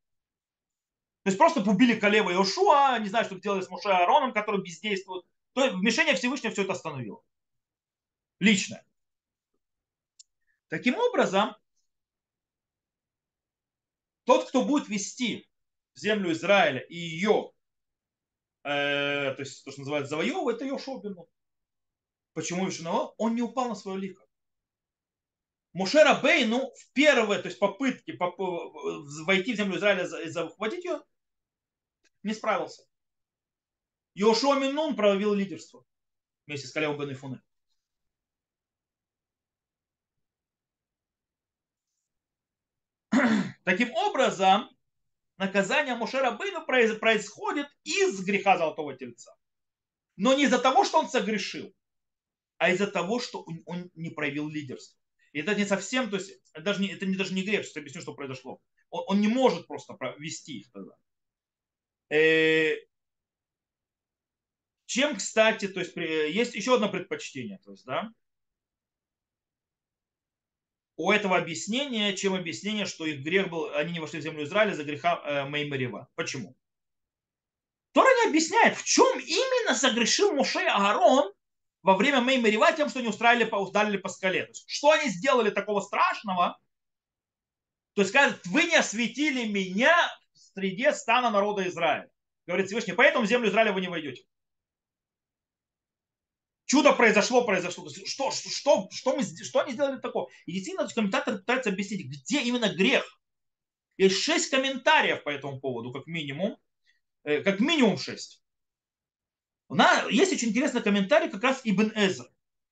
То 1.26 1.30
есть 1.30 1.38
просто 1.38 1.60
убили 1.68 1.98
Калева 1.98 2.30
и 2.30 2.36
Ошуа, 2.36 3.00
не 3.00 3.08
знаю, 3.08 3.24
что 3.24 3.34
делали 3.34 3.60
с 3.60 3.68
Моше 3.68 3.88
Ароном, 3.88 4.32
который 4.32 4.62
бездействует. 4.62 5.26
То 5.54 5.64
есть 5.64 5.74
вмешение 5.74 6.14
Всевышнего 6.14 6.52
все 6.52 6.62
это 6.62 6.74
остановило. 6.74 7.20
Лично. 8.38 8.80
Таким 10.68 10.94
образом, 10.94 11.56
тот, 14.22 14.48
кто 14.48 14.64
будет 14.64 14.88
вести 14.88 15.50
землю 15.96 16.30
Израиля 16.30 16.78
и 16.78 16.94
ее, 16.94 17.50
э, 18.62 19.34
то 19.34 19.40
есть 19.40 19.64
то, 19.64 19.72
что 19.72 19.80
называется 19.80 20.10
завоевывать, 20.10 20.58
это 20.58 20.66
Йошуа 20.66 21.02
Бену. 21.02 21.28
Почему 22.34 22.66
Йошуа 22.66 23.14
Он 23.18 23.34
не 23.34 23.42
упал 23.42 23.68
на 23.68 23.74
свое 23.74 23.98
лико. 23.98 24.24
Мушера 25.72 26.20
Бейну 26.22 26.70
в 26.70 26.92
первой 26.92 27.42
то 27.42 27.48
есть 27.48 27.58
попытке 27.58 28.16
войти 28.16 29.54
в 29.54 29.56
землю 29.56 29.76
Израиля 29.76 30.04
и 30.22 30.28
захватить 30.28 30.84
ее, 30.84 31.02
не 32.26 32.34
справился. 32.34 32.82
Йошуа 34.14 34.58
Минун 34.58 34.96
проявил 34.96 35.32
лидерство 35.32 35.84
вместе 36.46 36.66
с 36.66 36.72
Калевом 36.72 36.98
Бен 36.98 37.12
Ифуне. 37.12 37.40
Таким 43.64 43.92
образом, 43.94 44.68
наказание 45.36 45.94
Мушера 45.94 46.32
Бейну 46.32 46.66
происходит 46.66 47.68
из 47.84 48.20
греха 48.24 48.58
Золотого 48.58 48.96
Тельца. 48.96 49.34
Но 50.16 50.34
не 50.34 50.44
из-за 50.44 50.58
того, 50.58 50.84
что 50.84 50.98
он 50.98 51.08
согрешил, 51.08 51.74
а 52.56 52.70
из-за 52.70 52.86
того, 52.88 53.20
что 53.20 53.46
он 53.66 53.90
не 53.94 54.10
проявил 54.10 54.48
лидерство. 54.48 54.98
И 55.32 55.40
это 55.40 55.54
не 55.54 55.66
совсем, 55.66 56.10
то 56.10 56.16
есть 56.16 56.32
это 56.54 56.64
даже 56.64 56.80
не, 56.80 56.88
это 56.88 57.06
не, 57.06 57.14
даже 57.14 57.34
не 57.34 57.42
грех, 57.42 57.64
сейчас 57.64 57.76
объясню, 57.76 58.00
что 58.00 58.14
произошло. 58.14 58.60
Он, 58.88 59.04
он 59.08 59.20
не 59.20 59.28
может 59.28 59.66
просто 59.66 59.96
вести 60.18 60.60
их 60.60 60.72
тогда. 60.72 60.96
Э, 62.08 62.76
чем, 64.86 65.16
кстати, 65.16 65.68
то 65.68 65.80
есть 65.80 65.96
есть 65.96 66.54
еще 66.54 66.74
одно 66.74 66.88
предпочтение, 66.88 67.58
то 67.64 67.72
есть, 67.72 67.84
да, 67.84 68.10
у 70.96 71.10
этого 71.10 71.36
объяснения, 71.36 72.14
чем 72.16 72.34
объяснение, 72.34 72.86
что 72.86 73.04
их 73.04 73.22
грех 73.22 73.50
был, 73.50 73.70
они 73.74 73.92
не 73.92 74.00
вошли 74.00 74.20
в 74.20 74.22
землю 74.22 74.44
Израиля 74.44 74.74
за 74.74 74.84
греха 74.84 75.20
э, 75.24 75.48
Меймарева. 75.48 76.08
Почему? 76.14 76.56
Тора 77.92 78.08
не 78.22 78.30
объясняет, 78.30 78.76
в 78.76 78.84
чем 78.84 79.18
именно 79.18 79.74
согрешил 79.74 80.32
Муше 80.32 80.60
Агарон 80.60 81.32
во 81.82 81.96
время 81.96 82.20
Меймарева 82.20 82.72
тем, 82.72 82.88
что 82.88 83.00
они 83.00 83.08
устраивали, 83.08 83.48
ударили 83.50 83.96
по 83.98 84.08
скале. 84.08 84.44
То 84.44 84.50
есть, 84.50 84.64
что 84.68 84.90
они 84.90 85.10
сделали 85.10 85.50
такого 85.50 85.80
страшного? 85.80 86.58
То 87.94 88.02
есть, 88.02 88.10
скажут, 88.10 88.40
вы 88.46 88.64
не 88.64 88.76
осветили 88.76 89.46
меня 89.46 89.94
среде 90.56 90.92
стана 90.92 91.30
народа 91.30 91.68
Израиля. 91.68 92.10
Говорит 92.46 92.66
Всевышний, 92.66 92.94
поэтому 92.94 93.26
в 93.26 93.28
землю 93.28 93.48
Израиля 93.48 93.72
вы 93.72 93.80
не 93.80 93.88
войдете. 93.88 94.24
Чудо 96.64 96.92
произошло, 96.92 97.44
произошло. 97.44 97.88
Что, 97.88 98.30
что, 98.30 98.50
что, 98.50 98.88
что, 98.90 99.16
мы, 99.16 99.22
что 99.22 99.60
они 99.60 99.72
сделали 99.72 100.00
такого? 100.00 100.28
И 100.46 100.52
действительно, 100.52 100.88
комментаторы 100.88 101.38
пытаются 101.38 101.70
объяснить, 101.70 102.06
где 102.06 102.42
именно 102.42 102.74
грех. 102.74 103.04
Есть 103.98 104.20
шесть 104.22 104.50
комментариев 104.50 105.22
по 105.22 105.30
этому 105.30 105.60
поводу, 105.60 105.92
как 105.92 106.06
минимум. 106.06 106.58
Э, 107.22 107.42
как 107.42 107.60
минимум 107.60 107.98
шесть. 107.98 108.42
Есть 110.10 110.32
очень 110.32 110.48
интересный 110.48 110.82
комментарий 110.82 111.30
как 111.30 111.42
раз 111.42 111.60
Ибн 111.64 111.92
Эзер, 111.94 112.26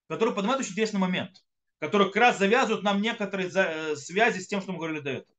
который 0.08 0.34
поднимает 0.34 0.60
очень 0.60 0.72
интересный 0.72 1.00
момент, 1.00 1.44
который 1.80 2.06
как 2.06 2.16
раз 2.16 2.38
завязывает 2.38 2.84
нам 2.84 3.02
некоторые 3.02 3.50
э, 3.52 3.96
связи 3.96 4.40
с 4.40 4.46
тем, 4.46 4.60
что 4.60 4.72
мы 4.72 4.78
говорили 4.78 5.00
до 5.00 5.10
этого. 5.10 5.33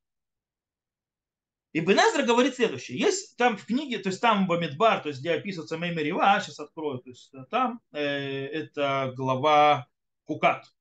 И 1.75 1.81
Бенезра 1.81 2.23
говорит 2.23 2.55
следующее. 2.55 2.97
Есть 2.97 3.35
там 3.35 3.57
в 3.57 3.65
книге, 3.65 3.97
то 3.97 4.07
есть 4.07 4.21
там 4.21 4.47
Бамидбар, 4.47 5.01
то 5.01 5.09
есть 5.09 5.19
где 5.19 5.33
описывается 5.33 5.77
Меймерива, 5.77 6.39
сейчас 6.39 6.61
открою, 6.61 6.99
то 6.99 7.09
есть 7.09 7.33
там 7.51 7.81
э, 7.91 8.45
это 8.45 9.11
глава 9.13 9.85
Хукат. 10.23 10.73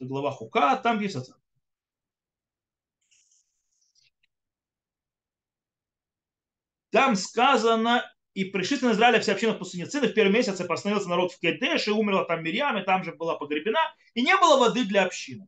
Это 0.00 0.08
глава 0.08 0.32
Хукат, 0.32 0.82
там 0.82 0.98
пишется. 0.98 1.36
Там 6.90 7.14
сказано, 7.14 8.04
и 8.34 8.42
пришли 8.42 8.76
на 8.80 8.90
Израиля 8.94 9.20
все 9.20 9.34
общины 9.34 9.52
в 9.52 9.58
пустыне 9.58 9.86
Цины, 9.86 10.08
в 10.08 10.14
первом 10.14 10.32
месяце 10.32 10.64
постановился 10.64 11.08
народ 11.08 11.30
в 11.30 11.38
Кедеш, 11.38 11.86
и 11.86 11.92
умерла 11.92 12.24
там 12.24 12.42
Мирьям, 12.42 12.76
и 12.76 12.84
там 12.84 13.04
же 13.04 13.14
была 13.14 13.36
погребена, 13.36 13.94
и 14.14 14.22
не 14.22 14.36
было 14.36 14.58
воды 14.58 14.84
для 14.84 15.04
общины. 15.04 15.46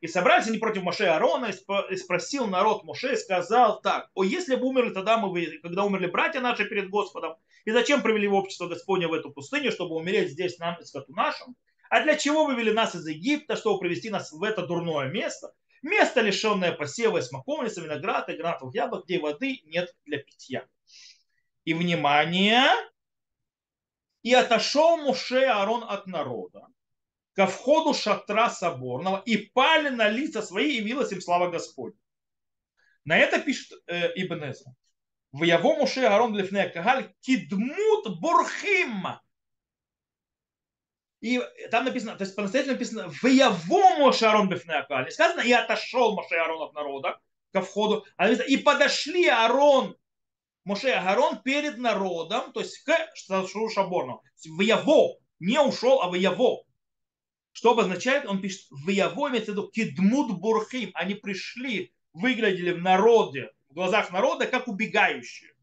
И 0.00 0.06
собрались 0.06 0.46
они 0.46 0.58
против 0.58 0.82
Моше 0.82 1.06
Аарона, 1.06 1.52
и 1.90 1.96
спросил 1.96 2.46
народ 2.46 2.84
Моше, 2.84 3.14
и 3.14 3.16
сказал 3.16 3.80
так, 3.80 4.10
о, 4.14 4.24
если 4.24 4.56
бы 4.56 4.66
умерли 4.66 4.90
тогда 4.90 5.18
мы, 5.18 5.58
когда 5.62 5.84
умерли 5.84 6.06
братья 6.06 6.40
наши 6.40 6.64
перед 6.64 6.90
Господом, 6.90 7.36
и 7.64 7.70
зачем 7.70 8.02
привели 8.02 8.28
в 8.28 8.34
общество 8.34 8.66
Господня 8.66 9.08
в 9.08 9.12
эту 9.12 9.30
пустыню, 9.30 9.72
чтобы 9.72 9.94
умереть 9.94 10.30
здесь 10.30 10.58
нам 10.58 10.76
и 10.80 10.84
скоту 10.84 11.12
нашим? 11.12 11.56
А 11.90 12.02
для 12.02 12.16
чего 12.16 12.44
вывели 12.44 12.70
нас 12.70 12.94
из 12.94 13.06
Египта, 13.06 13.56
чтобы 13.56 13.80
привести 13.80 14.10
нас 14.10 14.32
в 14.32 14.42
это 14.42 14.66
дурное 14.66 15.08
место? 15.08 15.52
Место, 15.82 16.22
лишенное 16.22 16.72
посева 16.72 17.18
и 17.18 17.22
смоковницы, 17.22 17.82
винограда 17.82 18.32
и 18.32 18.36
гранатовых 18.36 18.74
яблок, 18.74 19.04
где 19.04 19.18
воды 19.18 19.60
нет 19.64 19.94
для 20.06 20.18
питья. 20.18 20.66
И 21.64 21.74
внимание, 21.74 22.64
и 24.22 24.32
отошел 24.32 24.96
Муше 24.96 25.44
Аарон 25.44 25.84
от 25.86 26.06
народа, 26.06 26.66
ко 27.34 27.46
входу 27.46 27.94
шатра 27.94 28.50
соборного 28.50 29.22
и 29.24 29.36
пали 29.36 29.88
на 29.88 30.08
лица 30.08 30.42
свои, 30.42 30.72
и 30.72 30.76
явилась 30.76 31.12
им 31.12 31.20
слава 31.20 31.50
Господня. 31.50 31.98
На 33.04 33.18
это 33.18 33.40
пишет 33.40 33.72
э, 33.86 34.12
Ибн 34.16 34.50
Эзра. 34.50 34.74
В 35.32 35.42
яво 35.42 35.76
Муше 35.76 36.02
Аарон 36.02 36.36
Лифне 36.36 36.68
Кагаль 36.68 37.12
кидмут 37.20 38.20
бурхим. 38.20 39.06
И 41.20 41.40
там 41.70 41.86
написано, 41.86 42.16
то 42.16 42.24
есть 42.24 42.36
по-настоящему 42.36 42.74
написано 42.74 43.08
в 43.08 43.24
яво 43.26 43.96
Муше 43.98 44.26
Аарон 44.26 44.50
Лифне 44.50 44.82
Кагаль. 44.82 45.10
Сказано, 45.10 45.40
и 45.40 45.52
отошел 45.52 46.14
Муше 46.14 46.36
Аарон 46.36 46.62
от 46.62 46.74
народа 46.74 47.20
ко 47.52 47.62
входу, 47.62 48.04
а 48.16 48.24
написано, 48.24 48.46
и 48.46 48.56
подошли 48.56 49.26
Аарон 49.26 49.96
Моше 50.64 50.92
Аарон 50.92 51.42
перед 51.42 51.76
народом, 51.78 52.52
то 52.52 52.60
есть 52.60 52.78
к 52.84 52.96
Шаборну. 53.14 54.22
В 54.44 54.60
Яво, 54.60 55.18
не 55.38 55.60
ушел, 55.60 56.00
а 56.00 56.08
в 56.08 56.14
Яво. 56.14 56.64
Что 57.54 57.70
обозначает? 57.70 58.26
Он 58.26 58.42
пишет, 58.42 58.66
в 58.70 58.88
Яво 58.88 59.30
имеется 59.30 59.52
в 59.52 59.54
виду 59.54 59.68
кидмут 59.68 60.40
бурхим. 60.40 60.90
Они 60.94 61.14
пришли, 61.14 61.94
выглядели 62.12 62.72
в 62.72 62.82
народе, 62.82 63.52
в 63.68 63.74
глазах 63.74 64.10
народа, 64.10 64.48
как 64.48 64.66
убегающие. 64.66 65.54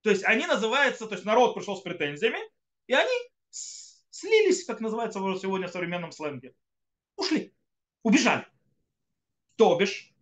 То 0.00 0.08
есть 0.08 0.24
они 0.24 0.46
называются, 0.46 1.06
то 1.06 1.14
есть 1.14 1.26
народ 1.26 1.54
пришел 1.54 1.76
с 1.76 1.82
претензиями, 1.82 2.38
и 2.86 2.94
они 2.94 3.12
слились, 3.50 4.64
как 4.64 4.80
называется 4.80 5.18
сегодня 5.38 5.68
в 5.68 5.70
современном 5.70 6.12
сленге. 6.12 6.54
Ушли, 7.16 7.54
убежали. 8.02 8.46
То 9.56 9.76
бишь, 9.76 10.14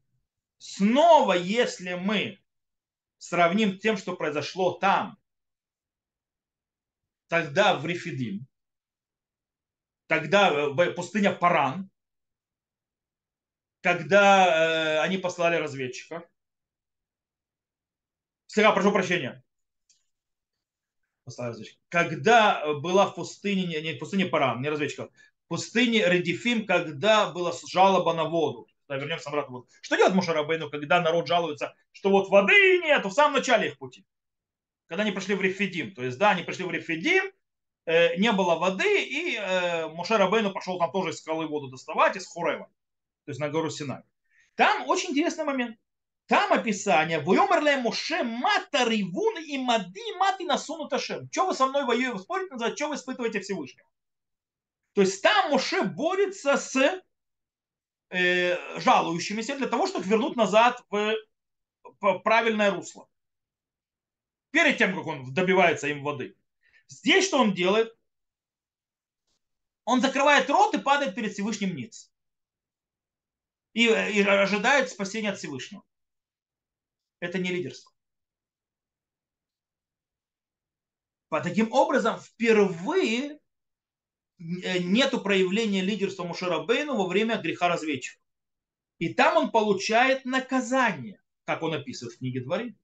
снова, 0.58 1.34
если 1.34 1.94
мы 1.94 2.40
сравним 3.18 3.78
тем, 3.78 3.96
что 3.96 4.16
произошло 4.16 4.72
там, 4.72 5.16
тогда 7.28 7.76
в 7.76 7.86
Рефидим, 7.86 8.48
тогда 10.06 10.68
в 10.68 10.92
пустыня 10.92 11.32
Паран, 11.32 11.90
когда 13.80 14.46
э, 14.46 15.00
они 15.00 15.18
послали 15.18 15.56
разведчиков. 15.56 16.22
Слегка, 18.46 18.72
прошу 18.72 18.92
прощения. 18.92 19.44
Послали 21.24 21.48
разведчиков. 21.50 21.80
Когда 21.88 22.74
была 22.74 23.06
в 23.06 23.14
пустыне, 23.14 23.64
не, 23.80 23.92
в 23.94 23.98
пустыне 23.98 24.26
Паран, 24.26 24.60
не 24.62 24.68
разведчиков, 24.68 25.10
в 25.44 25.48
пустыне 25.48 26.04
Редифим, 26.08 26.66
когда 26.66 27.30
была 27.30 27.52
жалоба 27.68 28.12
на 28.14 28.24
воду. 28.24 28.68
Да, 28.88 28.96
вернемся 28.96 29.28
обратно. 29.28 29.62
Что 29.80 29.96
делать 29.96 30.14
Мушарабейну, 30.14 30.70
когда 30.70 31.00
народ 31.00 31.26
жалуется, 31.26 31.74
что 31.92 32.10
вот 32.10 32.28
воды 32.28 32.78
нету 32.78 33.08
в 33.08 33.12
самом 33.12 33.34
начале 33.34 33.68
их 33.68 33.78
пути? 33.78 34.06
Когда 34.86 35.02
они 35.02 35.10
пришли 35.10 35.34
в 35.34 35.42
Рефидим. 35.42 35.94
То 35.94 36.04
есть, 36.04 36.18
да, 36.18 36.30
они 36.30 36.44
пришли 36.44 36.64
в 36.64 36.70
Рефидим, 36.70 37.24
э, 37.24 37.30
не 37.86 38.32
было 38.32 38.56
воды, 38.56 39.04
и 39.04 39.36
э, 39.36 39.86
Мушарабейну 39.88 40.52
пошел 40.52 40.78
там 40.78 40.90
тоже 40.90 41.10
из 41.10 41.18
скалы 41.18 41.46
воду 41.46 41.68
доставать, 41.68 42.16
из 42.16 42.26
Хурева 42.26 42.68
то 43.26 43.30
есть 43.30 43.40
на 43.40 43.50
гору 43.50 43.70
Синай. 43.70 44.02
Там 44.54 44.88
очень 44.88 45.10
интересный 45.10 45.44
момент. 45.44 45.76
Там 46.26 46.52
описание 46.52 47.20
«Войомерле 47.20 47.76
Моше 47.76 48.22
мата 48.22 48.84
ривун 48.84 49.36
и 49.38 49.58
мади 49.58 50.16
мати 50.16 50.44
насуну 50.44 50.88
ташем». 50.88 51.28
Что 51.30 51.48
вы 51.48 51.54
со 51.54 51.66
мной 51.66 51.84
воюете, 51.84 52.18
спорите, 52.18 52.52
назад, 52.52 52.76
что 52.76 52.88
вы 52.88 52.94
испытываете 52.94 53.40
Всевышнего? 53.40 53.88
То 54.94 55.02
есть 55.02 55.22
там 55.22 55.50
Моше 55.50 55.82
борется 55.82 56.56
с 56.56 57.02
э, 58.10 58.80
жалующимися 58.80 59.56
для 59.56 59.66
того, 59.66 59.86
чтобы 59.86 60.06
вернуть 60.06 60.36
назад 60.36 60.82
в, 60.88 61.14
в 62.00 62.18
правильное 62.20 62.70
русло. 62.70 63.08
Перед 64.52 64.78
тем, 64.78 64.96
как 64.96 65.06
он 65.06 65.34
добивается 65.34 65.88
им 65.88 66.02
воды. 66.02 66.36
Здесь 66.88 67.26
что 67.26 67.38
он 67.38 67.54
делает? 67.54 67.96
Он 69.84 70.00
закрывает 70.00 70.50
рот 70.50 70.74
и 70.74 70.80
падает 70.80 71.14
перед 71.14 71.32
Всевышним 71.32 71.74
ниц 71.76 72.10
и, 73.76 73.84
и 73.84 74.22
ожидают 74.22 74.88
спасения 74.88 75.30
от 75.30 75.38
Всевышнего. 75.38 75.84
Это 77.20 77.38
не 77.38 77.50
лидерство. 77.50 77.92
По 81.28 81.42
таким 81.42 81.70
образом, 81.70 82.18
впервые 82.18 83.38
э, 84.38 84.78
нету 84.78 85.20
проявления 85.20 85.82
лидерства 85.82 86.24
Мушарабейну 86.24 86.96
во 86.96 87.06
время 87.06 87.36
греха 87.36 87.68
разведчика. 87.68 88.18
И 88.98 89.12
там 89.12 89.36
он 89.36 89.50
получает 89.50 90.24
наказание, 90.24 91.20
как 91.44 91.62
он 91.62 91.74
описывает 91.74 92.14
в 92.14 92.18
книге 92.18 92.40
Дворим. 92.40 92.78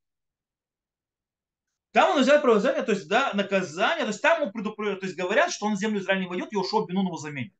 Там 1.92 2.10
он 2.10 2.16
называет 2.16 2.42
правознание, 2.42 2.82
то 2.82 2.92
есть 2.92 3.06
да, 3.06 3.32
наказание, 3.34 4.04
то 4.04 4.10
есть 4.10 4.22
там 4.22 4.42
ему 4.42 4.50
предупреждают, 4.50 5.00
то 5.00 5.06
есть 5.06 5.16
говорят, 5.16 5.52
что 5.52 5.66
он 5.66 5.76
землю 5.76 6.00
Израиля 6.00 6.22
не 6.22 6.26
войдет, 6.26 6.52
и 6.52 6.56
Ушо 6.56 6.86
Бенун 6.86 7.06
его 7.06 7.18
заменит. 7.18 7.54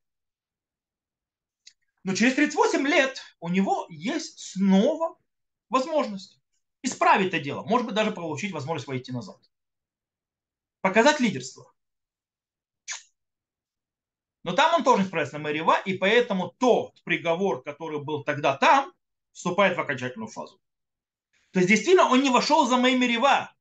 Но 2.05 2.15
через 2.15 2.35
38 2.35 2.87
лет 2.87 3.23
у 3.41 3.49
него 3.49 3.87
есть 3.91 4.39
снова 4.39 5.19
возможность 5.69 6.41
исправить 6.83 7.29
это 7.29 7.41
дело. 7.41 7.63
Может 7.63 7.87
быть, 7.87 7.95
даже 7.95 8.11
получить 8.11 8.53
возможность 8.53 8.89
войти 8.89 9.13
назад. 9.13 9.39
Показать 10.81 11.21
лидерство. 11.21 11.73
Но 14.45 14.53
там 14.55 14.75
он 14.75 14.83
тоже 14.83 15.03
не 15.03 15.09
справится 15.09 15.39
на 15.39 15.45
Мэрива, 15.45 15.81
и 15.85 15.97
поэтому 15.97 16.53
тот 16.59 17.01
приговор, 17.05 17.63
который 17.63 18.03
был 18.03 18.25
тогда 18.25 18.57
там, 18.57 18.93
вступает 19.31 19.77
в 19.77 19.81
окончательную 19.81 20.29
фазу. 20.29 20.61
То 21.53 21.61
есть 21.61 21.69
действительно 21.69 22.09
он 22.09 22.23
не 22.23 22.31
вошел 22.31 22.67
за 22.67 22.79
Мэрива, 22.79 23.55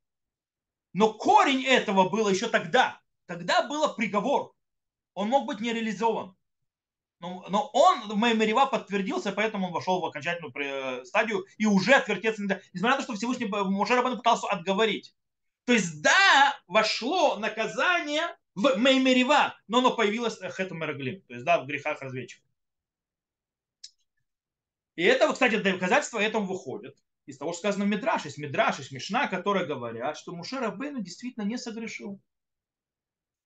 но 0.93 1.13
корень 1.13 1.63
этого 1.63 2.09
было 2.09 2.29
еще 2.29 2.49
тогда. 2.49 3.01
Тогда 3.25 3.67
был 3.67 3.93
приговор. 3.95 4.53
Он 5.13 5.29
мог 5.29 5.45
быть 5.45 5.59
не 5.59 5.73
реализован. 5.73 6.35
Но, 7.19 7.45
но 7.49 7.69
он, 7.73 8.19
Мерива 8.19 8.65
подтвердился, 8.65 9.31
поэтому 9.31 9.67
он 9.67 9.73
вошел 9.73 10.01
в 10.01 10.05
окончательную 10.05 10.51
э, 10.55 11.05
стадию 11.05 11.45
и 11.57 11.67
уже 11.67 11.93
отвертеться. 11.93 12.41
Несмотря 12.73 12.95
на 12.95 12.97
то, 12.97 13.03
что 13.03 13.13
Всевышний 13.13 13.45
Мушер 13.45 14.01
пытался 14.01 14.47
отговорить. 14.47 15.13
То 15.65 15.73
есть, 15.73 16.01
да, 16.01 16.59
вошло 16.65 17.37
наказание 17.37 18.23
в 18.55 18.75
Меймерива, 18.75 19.55
но 19.67 19.77
оно 19.77 19.95
появилось 19.95 20.39
Хэтом 20.39 20.79
Мераглим, 20.79 21.21
то 21.21 21.33
есть, 21.33 21.45
да, 21.45 21.59
в 21.61 21.67
грехах 21.67 22.01
разведчиков. 22.01 22.49
И 24.95 25.03
это, 25.03 25.31
кстати, 25.31 25.57
доказательство 25.57 26.19
этому 26.19 26.47
выходит 26.47 26.97
из 27.31 27.37
того, 27.37 27.53
что 27.53 27.59
сказано 27.59 27.83
Мидраш. 27.83 28.25
Есть 28.25 28.37
Мидраш, 28.37 28.79
есть 28.79 28.91
Мишна, 28.91 29.27
которые 29.27 29.65
говорят, 29.65 30.17
что 30.17 30.35
Мушер 30.35 30.63
Абейну 30.63 31.01
действительно 31.01 31.43
не 31.43 31.57
согрешил. 31.57 32.21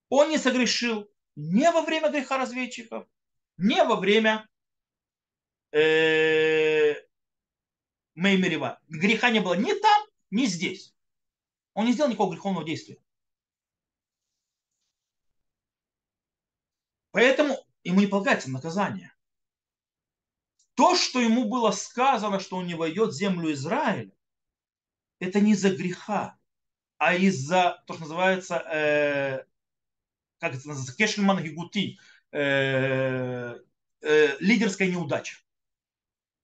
Он 0.08 0.28
не 0.28 0.38
согрешил 0.38 1.10
не 1.34 1.70
во 1.70 1.82
время 1.82 2.10
греха 2.10 2.38
разведчиков, 2.38 3.06
не 3.56 3.82
во 3.84 3.96
время 3.96 4.48
э, 5.72 6.94
Меймерева. 8.14 8.80
Греха 8.88 9.30
не 9.30 9.40
было 9.40 9.54
ни 9.54 9.72
там, 9.72 10.06
ни 10.30 10.46
здесь. 10.46 10.94
Он 11.74 11.86
не 11.86 11.92
сделал 11.92 12.10
никакого 12.10 12.32
греховного 12.32 12.64
действия. 12.64 12.98
Поэтому 17.10 17.56
ему 17.82 18.00
не 18.00 18.06
полагается 18.06 18.50
наказание. 18.50 19.15
То, 20.76 20.94
что 20.94 21.20
ему 21.20 21.46
было 21.46 21.70
сказано, 21.70 22.38
что 22.38 22.58
он 22.58 22.66
не 22.66 22.74
войдет 22.74 23.10
в 23.10 23.16
землю 23.16 23.50
Израиля, 23.52 24.12
это 25.18 25.40
не 25.40 25.52
из-за 25.52 25.74
греха, 25.74 26.38
а 26.98 27.14
из-за, 27.14 27.82
то, 27.86 27.94
что 27.94 28.02
называется, 28.02 28.56
э, 28.56 29.44
как 30.38 30.54
это 30.54 30.68
называется, 30.68 30.94
кешельман 30.94 31.42
гигути, 31.42 31.98
э, 32.30 33.58
э, 34.02 34.36
лидерская 34.38 34.88
неудача. 34.88 35.38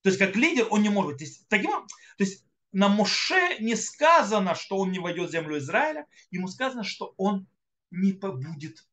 То 0.03 0.09
есть 0.09 0.19
как 0.19 0.35
лидер 0.35 0.67
он 0.71 0.83
не 0.83 0.89
может 0.89 1.13
быть. 1.13 1.47
Таким, 1.49 1.71
то 1.71 2.25
есть 2.25 2.47
на 2.73 2.89
Моше 2.89 3.59
не 3.59 3.77
сказано, 3.77 4.55
что 4.55 4.79
он 4.79 4.93
не 4.93 4.99
войдет 4.99 5.29
в 5.29 5.33
землю 5.33 5.59
Израиля, 5.59 6.07
ему 6.31 6.49
сказано, 6.49 6.85
что 6.85 7.13
он 7.19 7.47
не 7.91 8.13
будет 8.13 8.87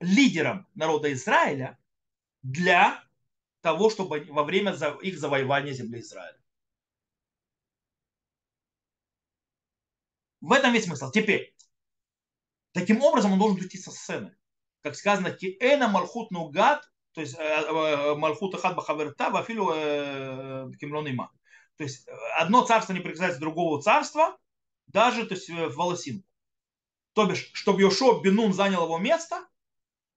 лидером 0.00 0.66
народа 0.74 1.12
Израиля 1.12 1.78
для 2.42 3.07
того, 3.72 3.90
чтобы 3.90 4.26
во 4.30 4.44
время 4.44 4.72
их 5.02 5.18
завоевания 5.18 5.72
земли 5.72 6.00
Израиля. 6.00 6.38
В 10.40 10.52
этом 10.52 10.72
весь 10.72 10.84
смысл. 10.84 11.10
Теперь, 11.10 11.54
таким 12.72 13.02
образом 13.02 13.32
он 13.32 13.38
должен 13.38 13.58
уйти 13.58 13.78
со 13.78 13.90
сцены 13.90 14.38
как 14.82 14.96
сказано, 14.96 15.30
киэна 15.30 15.88
малхут 15.88 16.30
нугат, 16.30 16.88
то 17.12 17.20
есть 17.20 17.34
э, 17.38 17.42
э, 17.42 18.14
малхут 18.14 18.54
ахад 18.54 18.76
бахаверта, 18.76 19.30
вафилу 19.30 19.72
э, 19.74 20.70
кимлонима. 20.80 21.30
То 21.76 21.84
есть 21.84 22.08
одно 22.38 22.64
царство 22.64 22.92
не 22.92 23.00
прикасается 23.00 23.40
другого 23.40 23.82
царства, 23.82 24.36
даже 24.86 25.26
то 25.26 25.34
есть, 25.34 25.50
в 25.50 25.74
волосинку. 25.74 26.26
То 27.12 27.26
бишь, 27.26 27.50
чтобы 27.52 27.82
Йошуа 27.82 28.20
Бенун 28.20 28.52
занял 28.52 28.84
его 28.84 28.98
место, 28.98 29.46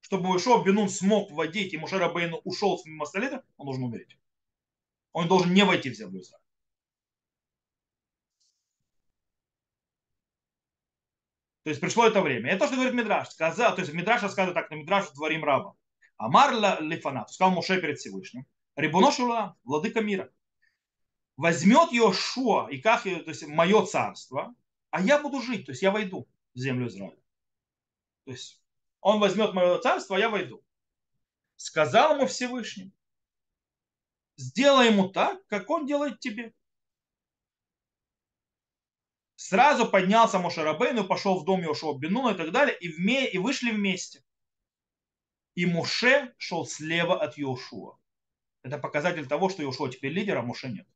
чтобы 0.02 0.30
Йошуа 0.30 0.64
Бенун 0.64 0.90
смог 0.90 1.32
вводить, 1.32 1.74
и 1.74 1.78
Мушера 1.78 2.10
Бейну 2.10 2.38
ушел 2.44 2.78
с 2.78 2.86
Мастолита, 2.86 3.44
он 3.58 3.66
должен 3.66 3.84
умереть. 3.84 4.18
Он 5.14 5.28
должен 5.28 5.54
не 5.54 5.64
войти 5.64 5.90
в 5.90 5.96
землю 5.96 6.22
Израиля. 6.22 6.44
То 11.64 11.70
есть 11.70 11.80
пришло 11.80 12.08
это 12.08 12.22
время. 12.22 12.50
Это 12.50 12.62
то, 12.62 12.68
что 12.68 12.76
говорит 12.76 12.96
Мидраш. 12.96 13.30
Сказал, 13.30 13.76
то 13.76 13.82
есть 13.82 13.94
Мидраш 13.94 14.24
рассказывает 14.24 14.56
так, 14.56 14.72
на 14.72 14.76
Мидраш 14.76 15.12
дворим 15.12 15.44
раба. 15.44 15.76
Амар 16.18 16.82
Лифанат, 16.82 17.32
сказал 17.32 17.52
Муше 17.52 17.82
перед 17.82 17.98
Всевышним, 17.98 18.46
Рибуно 18.76 19.56
владыка 19.64 20.02
мира, 20.02 20.32
возьмет 21.36 21.92
Йошуа 21.92 22.68
и 22.70 22.80
как, 22.80 23.04
то 23.04 23.10
есть 23.10 23.48
мое 23.48 23.84
царство, 23.88 24.54
а 24.92 25.02
я 25.02 25.20
буду 25.20 25.42
жить, 25.42 25.66
то 25.66 25.72
есть 25.72 25.82
я 25.82 25.90
войду 25.90 26.28
в 26.54 26.60
землю 26.60 26.88
Израиля. 26.88 27.18
То 28.26 28.32
есть 28.32 28.61
он 29.02 29.20
возьмет 29.20 29.54
мое 29.54 29.80
царство, 29.80 30.16
а 30.16 30.20
я 30.20 30.30
войду. 30.30 30.64
Сказал 31.56 32.16
ему 32.16 32.28
Всевышний, 32.28 32.94
сделай 34.38 34.88
ему 34.88 35.10
так, 35.10 35.46
как 35.48 35.70
он 35.70 35.86
делает 35.86 36.20
тебе. 36.20 36.54
Сразу 39.36 39.90
поднялся 39.90 40.40
Мошерабейн 40.40 41.00
и 41.00 41.08
пошел 41.08 41.40
в 41.40 41.46
дом 41.46 41.62
Йошуа 41.62 41.98
Бенуна 41.98 42.34
и 42.34 42.38
так 42.38 42.52
далее, 42.52 42.78
и, 42.80 42.90
вме, 42.90 43.28
и 43.28 43.38
вышли 43.40 43.72
вместе. 43.72 44.24
И 45.56 45.66
Моше 45.66 46.34
шел 46.38 46.66
слева 46.66 47.20
от 47.20 47.38
Йошуа. 47.38 47.98
Это 48.62 48.78
показатель 48.78 49.28
того, 49.28 49.50
что 49.50 49.64
Йошуа 49.64 49.90
теперь 49.90 50.14
лидер, 50.14 50.38
а 50.38 50.44
Моше 50.44 50.70
нет. 50.70 50.88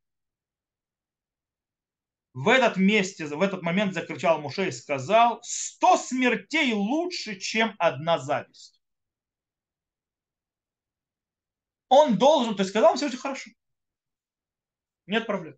В 2.36 2.50
этот 2.50 2.76
месте, 2.76 3.26
в 3.28 3.42
этот 3.42 3.62
момент 3.62 3.94
закричал 3.94 4.42
Моше 4.42 4.68
и 4.68 4.72
сказал, 4.72 5.40
сто 5.42 5.96
смертей 5.96 6.74
лучше, 6.74 7.40
чем 7.40 7.74
одна 7.80 8.20
зависть. 8.20 8.82
Он 11.88 12.18
должен, 12.18 12.58
то 12.58 12.64
есть 12.64 12.72
сказал, 12.72 12.98
все 12.98 13.06
очень 13.06 13.20
хорошо. 13.20 13.52
Нет 15.08 15.26
проблем. 15.26 15.58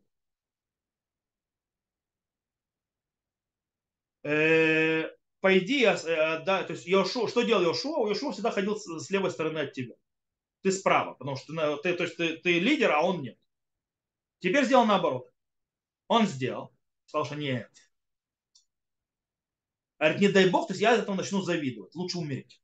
Э, 4.21 5.09
по 5.39 5.57
идее, 5.57 5.95
э, 5.95 6.43
да, 6.43 6.63
то 6.63 6.73
есть 6.73 6.85
Йошуа, 6.85 7.27
что 7.27 7.41
делал 7.41 7.63
Йошуа? 7.63 8.07
Йошуа 8.07 8.33
всегда 8.33 8.51
ходил 8.51 8.75
с 8.77 9.09
левой 9.09 9.31
стороны 9.31 9.59
от 9.59 9.73
тебя. 9.73 9.95
Ты 10.61 10.71
справа, 10.71 11.15
потому 11.15 11.37
что 11.37 11.77
ты, 11.77 11.95
то 11.95 12.03
есть 12.03 12.17
ты, 12.17 12.37
ты 12.37 12.59
лидер, 12.59 12.91
а 12.91 13.01
он 13.01 13.23
нет. 13.23 13.39
Теперь 14.41 14.65
сделал 14.65 14.85
наоборот. 14.85 15.27
Он 16.07 16.25
сделал. 16.25 16.73
Сказал, 17.05 17.25
что 17.25 17.35
нет. 17.35 17.71
Говорит, 19.99 20.21
не 20.21 20.27
дай 20.29 20.49
бог, 20.49 20.67
то 20.67 20.73
есть 20.73 20.81
я 20.81 20.95
этого 20.95 21.15
начну 21.15 21.41
завидовать. 21.41 21.95
Лучше 21.95 22.19
умереть. 22.19 22.61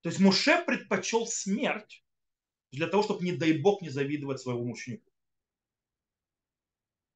То 0.00 0.08
есть 0.08 0.20
Муше 0.20 0.64
предпочел 0.64 1.26
смерть 1.26 2.04
для 2.72 2.88
того, 2.88 3.02
чтобы, 3.02 3.24
не 3.24 3.32
дай 3.32 3.52
бог, 3.58 3.82
не 3.82 3.88
завидовать 3.88 4.40
своему 4.40 4.72
ученику. 4.72 5.10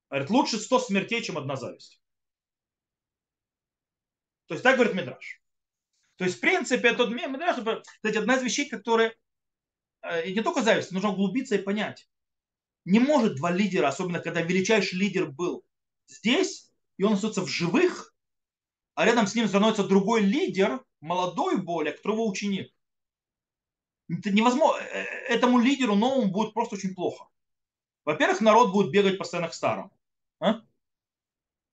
Говорит, 0.09 0.31
лучше 0.31 0.59
100 0.59 0.79
смертей, 0.79 1.23
чем 1.23 1.37
одна 1.37 1.57
зависть. 1.57 2.01
То 4.47 4.55
есть 4.55 4.62
так 4.62 4.77
говорит 4.77 4.95
Мидраш. 4.95 5.43
То 6.17 6.25
есть, 6.25 6.37
в 6.37 6.41
принципе, 6.41 6.89
этот 6.89 7.11
Мидраш, 7.11 7.57
кстати, 7.57 8.17
одна 8.17 8.37
из 8.37 8.43
вещей, 8.45 8.69
которые 8.69 9.17
э, 10.03 10.31
не 10.31 10.43
только 10.43 10.62
зависть, 10.62 10.93
нужно 10.93 11.11
углубиться 11.11 11.57
и 11.57 11.62
понять. 11.62 12.09
Не 12.87 13.01
может 13.01 13.35
два 13.35 13.51
лидера, 13.51 13.88
особенно 13.88 14.20
когда 14.20 14.40
величайший 14.40 14.99
лидер 14.99 15.27
был 15.27 15.64
здесь, 16.07 16.70
и 16.96 17.03
он 17.03 17.14
остается 17.14 17.42
в 17.42 17.49
живых, 17.49 18.14
а 18.94 19.05
рядом 19.05 19.27
с 19.27 19.35
ним 19.35 19.49
становится 19.49 19.87
другой 19.87 20.22
лидер, 20.22 20.83
молодой 21.01 21.57
более, 21.61 21.92
которого 21.92 22.22
ученик. 22.22 22.72
Это 24.09 24.31
невозможно. 24.31 24.81
Э, 24.83 25.03
этому 25.29 25.59
лидеру 25.59 25.96
новому 25.96 26.31
будет 26.31 26.55
просто 26.55 26.77
очень 26.77 26.94
плохо. 26.94 27.27
Во-первых, 28.05 28.40
народ 28.40 28.72
будет 28.72 28.92
бегать 28.92 29.18
постоянно 29.18 29.49
к 29.49 29.55
старому. 29.55 29.90
А? 30.38 30.62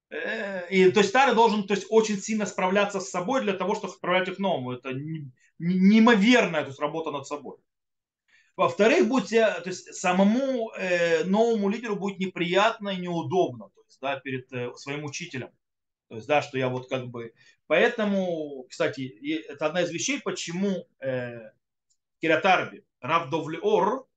Э, 0.10 0.67
и, 0.69 0.91
то 0.91 1.02
есть 1.02 1.12
старый 1.12 1.36
должен 1.36 1.67
то 1.67 1.76
есть, 1.76 1.86
очень 1.91 2.17
сильно 2.17 2.47
справляться 2.47 2.99
с 2.99 3.12
собой 3.12 3.41
для 3.41 3.54
того, 3.54 3.76
чтобы 3.76 3.93
отправлять 3.93 4.30
их 4.30 4.39
новому. 4.39 4.71
Это 4.71 4.93
неимоверная 5.60 6.63
то 6.63 6.69
есть, 6.69 6.80
работа 6.80 7.12
над 7.12 7.28
собой. 7.28 7.58
Во-вторых, 8.56 9.08
будет, 9.08 9.32
то 9.32 9.63
есть, 9.66 9.96
самому 9.96 10.72
э, 10.78 11.24
новому 11.24 11.70
лидеру 11.70 11.96
будет 11.96 12.20
неприятно 12.20 12.89
и 12.89 12.98
неудобно 12.98 13.70
то 13.70 13.82
есть, 13.86 14.00
да, 14.00 14.20
перед 14.20 14.52
э, 14.54 14.72
своим 14.76 15.06
учителем. 15.06 15.50
То 16.10 16.16
есть, 16.16 16.28
да, 16.28 16.42
что 16.42 16.58
я 16.58 16.70
вот 16.70 16.88
как 16.88 17.08
бы... 17.08 17.34
Поэтому, 17.66 18.66
кстати, 18.70 19.42
это 19.48 19.66
одна 19.66 19.82
из 19.82 19.92
вещей, 19.92 20.22
почему 20.22 20.88
э, 21.00 21.52
Киратарби, 22.22 22.86
Рав 23.02 23.30
Довлеор, 23.30 24.08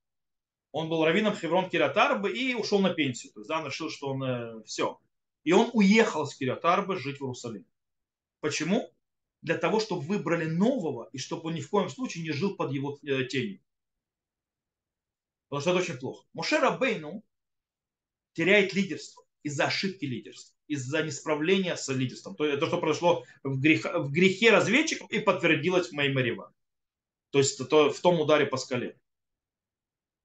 он 0.71 0.89
был 0.89 1.03
раввином 1.03 1.35
Хеврон 1.35 1.69
Киратарбы 1.69 2.31
и 2.31 2.53
ушел 2.53 2.79
на 2.79 2.93
пенсию. 2.93 3.33
То 3.33 3.39
есть, 3.39 3.49
да, 3.49 3.59
он 3.59 3.65
решил, 3.65 3.89
что 3.89 4.09
он 4.09 4.23
э, 4.23 4.63
все. 4.65 4.99
И 5.43 5.51
он 5.51 5.71
уехал 5.73 6.27
с 6.27 6.35
Кириатарбы 6.35 6.97
жить 6.97 7.19
в 7.19 7.23
Иерусалим. 7.23 7.65
Почему? 8.41 8.93
Для 9.41 9.57
того, 9.57 9.79
чтобы 9.79 10.01
выбрали 10.01 10.45
нового, 10.45 11.09
и 11.13 11.17
чтобы 11.17 11.49
он 11.49 11.55
ни 11.55 11.61
в 11.61 11.69
коем 11.69 11.89
случае 11.89 12.23
не 12.23 12.31
жил 12.31 12.55
под 12.55 12.71
его 12.71 12.99
э, 13.01 13.23
тенью. 13.23 13.61
Потому 15.49 15.61
что 15.61 15.71
это 15.71 15.79
очень 15.79 15.99
плохо. 15.99 16.25
Мушера 16.33 16.71
Бейну 16.71 17.23
теряет 18.33 18.73
лидерство 18.73 19.23
из-за 19.43 19.65
ошибки 19.65 20.05
лидерства, 20.05 20.55
из-за 20.67 21.03
несправления 21.03 21.75
с 21.75 21.87
лидерством. 21.91 22.35
То 22.35 22.45
это 22.45 22.67
что 22.67 22.79
произошло 22.79 23.23
в, 23.43 23.59
грех, 23.59 23.85
в 23.85 24.11
грехе 24.11 24.51
разведчиков 24.51 25.09
и 25.09 25.19
подтвердилось 25.19 25.89
в 25.89 25.93
Маймарева. 25.93 26.53
То 27.31 27.39
есть 27.39 27.59
это 27.59 27.89
в 27.89 27.99
том 27.99 28.19
ударе 28.19 28.45
по 28.45 28.57
скале. 28.57 28.99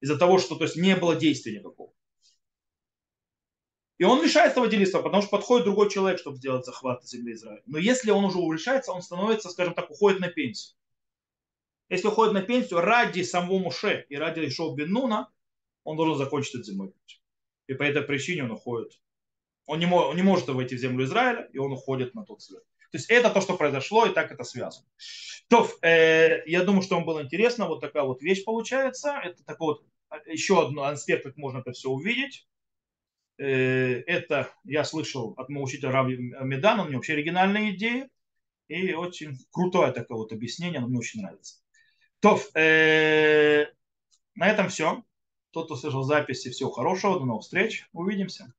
Из-за 0.01 0.19
того, 0.19 0.39
что 0.39 0.57
то 0.57 0.65
есть, 0.65 0.77
не 0.77 0.97
было 0.97 1.15
действия 1.15 1.59
никакого. 1.59 1.93
И 3.99 4.05
он 4.05 4.21
лишается 4.21 4.61
водительства, 4.61 5.01
потому 5.01 5.23
что 5.23 5.31
подходит 5.31 5.65
другой 5.65 5.89
человек, 5.89 6.19
чтобы 6.19 6.37
сделать 6.37 6.65
захват 6.65 7.07
земли 7.07 7.35
Израиля. 7.35 7.63
Но 7.67 7.79
если 7.79 8.11
он 8.11 8.25
уже 8.25 8.39
увлечается, 8.39 8.91
он 8.91 9.01
становится, 9.01 9.49
скажем 9.49 9.75
так, 9.75 9.91
уходит 9.91 10.19
на 10.19 10.29
пенсию. 10.29 10.75
Если 11.89 12.09
уходит 12.09 12.33
на 12.33 12.43
пенсию 12.43 12.81
ради 12.81 13.23
самого 13.23 13.59
Муше 13.59 14.07
и 14.09 14.17
ради 14.17 14.47
Ишов 14.47 14.75
бен 14.77 14.91
Нуна, 14.91 15.29
он 15.85 15.97
должен 15.97 16.17
закончить 16.17 16.55
этот 16.55 16.67
земной 16.67 16.89
путь. 16.89 17.23
И 17.67 17.75
по 17.75 17.83
этой 17.83 18.03
причине 18.03 18.45
он 18.45 18.53
уходит. 18.53 19.01
Он 19.67 19.79
не, 19.79 19.87
он 19.87 20.17
не 20.17 20.23
может 20.23 20.49
войти 20.49 20.77
в 20.77 20.81
землю 20.81 21.05
Израиля, 21.05 21.49
и 21.53 21.59
он 21.59 21.73
уходит 21.73 22.15
на 22.15 22.25
тот 22.25 22.43
свет. 22.43 22.63
То 22.93 22.99
есть 22.99 23.09
это 23.09 23.31
то, 23.31 23.41
что 23.41 23.57
произошло, 23.57 24.05
и 24.05 24.13
так 24.13 24.31
это 24.31 24.45
связано. 24.45 24.87
То, 25.49 25.67
э, 25.81 26.43
я 26.47 26.63
думаю, 26.63 26.83
что 26.83 26.97
вам 26.97 27.07
было 27.07 27.23
интересно. 27.23 27.67
Вот 27.67 27.81
такая 27.81 28.03
вот 28.03 28.21
вещь 28.21 28.45
получается. 28.45 29.19
Это 29.23 29.43
такой 29.45 29.75
вот 29.75 29.85
еще 30.27 30.67
один 30.67 30.79
аспект, 30.81 31.25
как 31.25 31.39
можно 31.39 31.59
это 31.59 31.73
все 31.73 31.89
увидеть. 31.89 32.47
Э, 33.39 34.03
это 34.07 34.53
я 34.65 34.85
слышал 34.85 35.33
от 35.39 35.49
моего 35.49 35.65
учителя 35.65 35.91
Раби 35.91 36.17
Медана, 36.17 36.83
у 36.83 36.87
него 36.87 36.97
вообще 36.97 37.15
оригинальные 37.15 37.75
идеи. 37.77 38.11
И 38.69 38.93
очень 38.93 39.39
крутое 39.51 39.93
такое 39.93 40.19
вот 40.19 40.33
объяснение, 40.33 40.79
оно 40.79 40.89
мне 40.89 40.99
очень 40.99 41.23
нравится. 41.23 41.62
То, 42.23 42.39
э, 42.55 43.67
на 44.37 44.49
этом 44.49 44.69
все. 44.69 45.03
Тот, 45.51 45.67
кто 45.67 45.75
слышал 45.75 46.05
записи, 46.05 46.51
всего 46.51 46.71
хорошего, 46.71 47.19
до 47.19 47.27
новых 47.27 47.43
встреч, 47.43 47.89
увидимся. 47.93 48.55